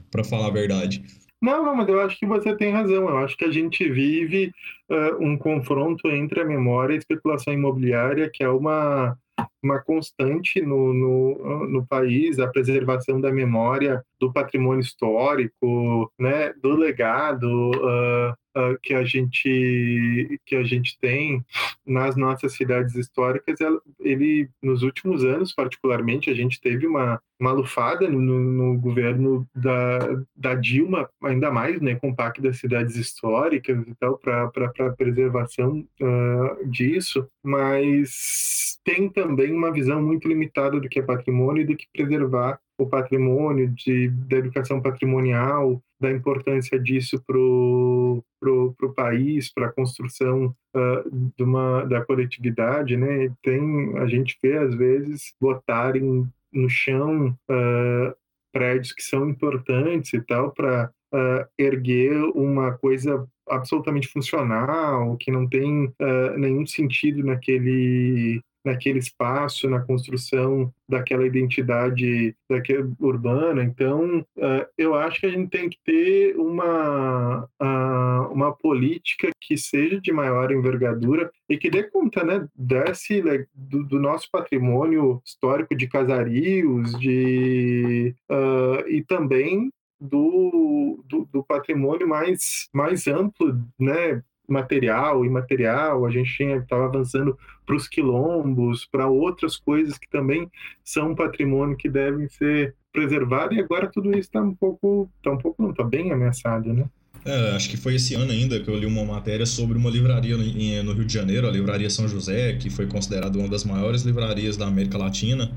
para 0.09 0.23
falar 0.23 0.47
a 0.47 0.51
verdade. 0.51 1.03
Não, 1.43 1.61
não, 1.61 1.75
mas 1.75 1.89
eu 1.89 1.99
acho 1.99 2.17
que 2.17 2.25
você 2.25 2.55
tem 2.55 2.71
razão. 2.71 3.09
Eu 3.09 3.17
acho 3.17 3.35
que 3.35 3.43
a 3.43 3.51
gente 3.51 3.89
vive 3.89 4.53
uh, 4.89 5.21
um 5.21 5.37
confronto 5.37 6.07
entre 6.09 6.39
a 6.39 6.45
memória 6.45 6.93
e 6.93 6.95
a 6.95 6.99
especulação 6.99 7.53
imobiliária, 7.53 8.29
que 8.33 8.41
é 8.41 8.47
uma 8.47 9.17
uma 9.61 9.79
constante 9.79 10.61
no, 10.61 10.93
no, 10.93 11.67
no, 11.67 11.85
país, 11.87 12.37
a 12.37 12.47
preservação 12.47 13.19
da 13.19 13.31
memória, 13.31 14.03
do 14.19 14.31
patrimônio 14.31 14.81
histórico, 14.81 16.11
né, 16.19 16.53
do 16.61 16.75
legado 16.75 17.71
uh, 17.71 18.35
uh, 18.55 18.77
que, 18.81 18.93
a 18.93 19.03
gente, 19.03 20.39
que 20.45 20.55
a 20.55 20.63
gente 20.63 20.97
tem 20.99 21.43
nas 21.85 22.15
nossas 22.15 22.53
cidades 22.53 22.95
históricas. 22.95 23.59
Ele, 23.99 24.49
nos 24.61 24.83
últimos 24.83 25.23
anos, 25.23 25.53
particularmente, 25.53 26.29
a 26.29 26.33
gente 26.33 26.61
teve 26.61 26.87
uma, 26.87 27.21
uma 27.39 27.51
lufada 27.51 28.09
no, 28.09 28.19
no 28.19 28.79
governo 28.79 29.47
da, 29.55 29.99
da 30.35 30.55
Dilma, 30.55 31.09
ainda 31.23 31.51
mais 31.51 31.81
né, 31.81 31.95
com 31.95 32.09
o 32.09 32.15
Pacto 32.15 32.41
das 32.41 32.57
Cidades 32.57 32.95
Históricas 32.95 33.85
e 33.87 33.95
tal, 33.95 34.17
para 34.17 34.93
preservação 34.97 35.85
uh, 36.01 36.69
disso, 36.69 37.27
mas 37.43 38.79
tem 38.83 39.09
também 39.09 39.51
uma 39.51 39.71
visão 39.71 40.01
muito 40.01 40.27
limitada 40.27 40.79
do 40.79 40.89
que 40.89 40.99
é 40.99 41.03
patrimônio 41.03 41.63
e 41.63 41.65
do 41.65 41.75
que 41.75 41.87
preservar 41.91 42.59
o 42.83 42.89
patrimônio, 42.89 43.67
de, 43.69 44.09
da 44.09 44.37
educação 44.37 44.81
patrimonial, 44.81 45.81
da 45.99 46.11
importância 46.11 46.77
disso 46.77 47.21
para 47.25 47.37
o 47.37 48.23
pro, 48.39 48.73
pro 48.77 48.93
país, 48.93 49.51
para 49.51 49.67
a 49.67 49.71
construção 49.71 50.53
uh, 50.75 51.31
de 51.37 51.43
uma, 51.43 51.85
da 51.85 52.03
coletividade. 52.03 52.97
Né? 52.97 53.31
Tem, 53.41 53.97
a 53.97 54.05
gente 54.05 54.37
vê, 54.43 54.57
às 54.57 54.75
vezes, 54.75 55.33
botarem 55.39 56.27
no 56.51 56.69
chão 56.69 57.35
uh, 57.49 58.15
prédios 58.51 58.91
que 58.91 59.01
são 59.01 59.29
importantes 59.29 60.13
e 60.13 60.21
tal 60.21 60.51
para 60.51 60.91
uh, 61.13 61.47
erguer 61.57 62.13
uma 62.35 62.73
coisa 62.73 63.25
absolutamente 63.49 64.07
funcional, 64.07 65.17
que 65.17 65.29
não 65.29 65.45
tem 65.45 65.93
nenhum 66.37 66.65
sentido 66.65 67.21
naquele 67.25 68.41
naquele 68.63 68.99
espaço, 68.99 69.69
na 69.69 69.81
construção 69.81 70.73
daquela 70.87 71.25
identidade 71.25 72.35
daquela 72.49 72.89
urbana. 72.99 73.63
Então, 73.63 74.19
uh, 74.37 74.65
eu 74.77 74.95
acho 74.95 75.19
que 75.19 75.25
a 75.25 75.29
gente 75.29 75.49
tem 75.49 75.69
que 75.69 75.77
ter 75.83 76.35
uma, 76.37 77.47
uh, 77.61 78.33
uma 78.33 78.53
política 78.53 79.29
que 79.41 79.57
seja 79.57 79.99
de 79.99 80.11
maior 80.11 80.51
envergadura 80.51 81.31
e 81.49 81.57
que 81.57 81.69
dê 81.69 81.83
conta 81.83 82.23
né, 82.23 82.47
desse, 82.55 83.21
do, 83.53 83.83
do 83.83 83.99
nosso 83.99 84.29
patrimônio 84.31 85.21
histórico 85.25 85.75
de 85.75 85.87
casarios 85.87 86.97
de, 86.99 88.15
uh, 88.31 88.87
e 88.87 89.03
também 89.03 89.69
do, 89.99 91.03
do, 91.05 91.27
do, 91.31 91.43
patrimônio 91.43 92.07
mais, 92.07 92.67
mais 92.73 93.07
amplo, 93.07 93.57
né, 93.79 94.21
material, 94.47 95.25
imaterial, 95.25 96.05
a 96.05 96.11
gente 96.11 96.43
estava 96.43 96.85
avançando 96.85 97.37
para 97.65 97.75
os 97.75 97.87
quilombos, 97.87 98.85
para 98.85 99.07
outras 99.07 99.55
coisas 99.55 99.97
que 99.97 100.09
também 100.09 100.49
são 100.83 101.15
patrimônio 101.15 101.77
que 101.77 101.89
devem 101.89 102.27
ser 102.27 102.75
preservados, 102.91 103.57
e 103.57 103.61
agora 103.61 103.89
tudo 103.91 104.11
isso 104.11 104.21
está 104.21 104.41
um 104.41 104.53
pouco, 104.53 105.09
está 105.17 105.31
um 105.31 105.37
pouco, 105.37 105.61
não, 105.63 105.71
está 105.71 105.83
bem 105.83 106.11
ameaçado, 106.11 106.73
né? 106.73 106.85
É, 107.25 107.51
acho 107.55 107.69
que 107.69 107.77
foi 107.77 107.95
esse 107.95 108.15
ano 108.15 108.31
ainda 108.31 108.59
que 108.59 108.69
eu 108.69 108.75
li 108.75 108.85
uma 108.85 109.05
matéria 109.05 109.45
sobre 109.45 109.77
uma 109.77 109.89
livraria 109.89 110.35
no, 110.35 110.43
no 110.43 110.93
Rio 110.93 111.05
de 111.05 111.13
Janeiro, 111.13 111.47
a 111.47 111.51
Livraria 111.51 111.89
São 111.89 112.07
José, 112.07 112.53
que 112.57 112.69
foi 112.69 112.85
considerada 112.85 113.37
uma 113.39 113.47
das 113.47 113.63
maiores 113.63 114.01
livrarias 114.01 114.57
da 114.57 114.67
América 114.67 114.97
Latina, 114.97 115.51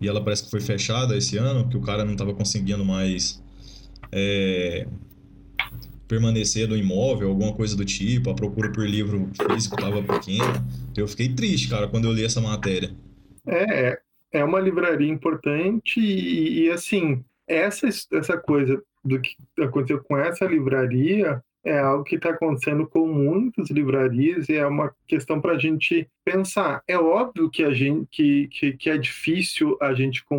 e 0.00 0.08
ela 0.08 0.22
parece 0.22 0.44
que 0.44 0.50
foi 0.50 0.60
fechada 0.60 1.16
esse 1.16 1.36
ano, 1.36 1.68
que 1.68 1.76
o 1.76 1.80
cara 1.80 2.04
não 2.04 2.12
estava 2.12 2.32
conseguindo 2.32 2.84
mais 2.84 3.42
é, 4.12 4.86
permanecer 6.10 6.66
no 6.66 6.76
imóvel, 6.76 7.28
alguma 7.28 7.54
coisa 7.54 7.76
do 7.76 7.84
tipo, 7.84 8.30
a 8.30 8.34
procura 8.34 8.72
por 8.72 8.84
livro 8.84 9.30
físico 9.48 9.76
estava 9.76 10.02
pequena. 10.02 10.66
Eu 10.96 11.06
fiquei 11.06 11.32
triste, 11.32 11.70
cara, 11.70 11.86
quando 11.86 12.06
eu 12.06 12.12
li 12.12 12.24
essa 12.24 12.40
matéria. 12.40 12.90
É, 13.46 14.00
é 14.32 14.44
uma 14.44 14.58
livraria 14.58 15.08
importante 15.08 16.00
e, 16.00 16.64
e 16.64 16.70
assim, 16.70 17.24
essa, 17.46 17.86
essa 17.86 18.36
coisa 18.36 18.82
do 19.04 19.20
que 19.20 19.36
aconteceu 19.60 20.02
com 20.02 20.18
essa 20.18 20.44
livraria 20.46 21.40
é 21.64 21.78
algo 21.78 22.04
que 22.04 22.16
está 22.16 22.30
acontecendo 22.30 22.86
com 22.86 23.06
muitas 23.06 23.70
livrarias 23.70 24.48
e 24.48 24.54
é 24.54 24.66
uma 24.66 24.92
questão 25.06 25.40
para 25.40 25.52
a 25.52 25.58
gente 25.58 26.08
pensar. 26.24 26.82
É 26.88 26.98
óbvio 26.98 27.50
que 27.50 27.62
a 27.62 27.72
gente 27.72 28.08
que, 28.10 28.48
que, 28.48 28.72
que, 28.72 28.90
é 28.90 28.96
difícil 28.96 29.76
a 29.80 29.92
gente 29.92 30.24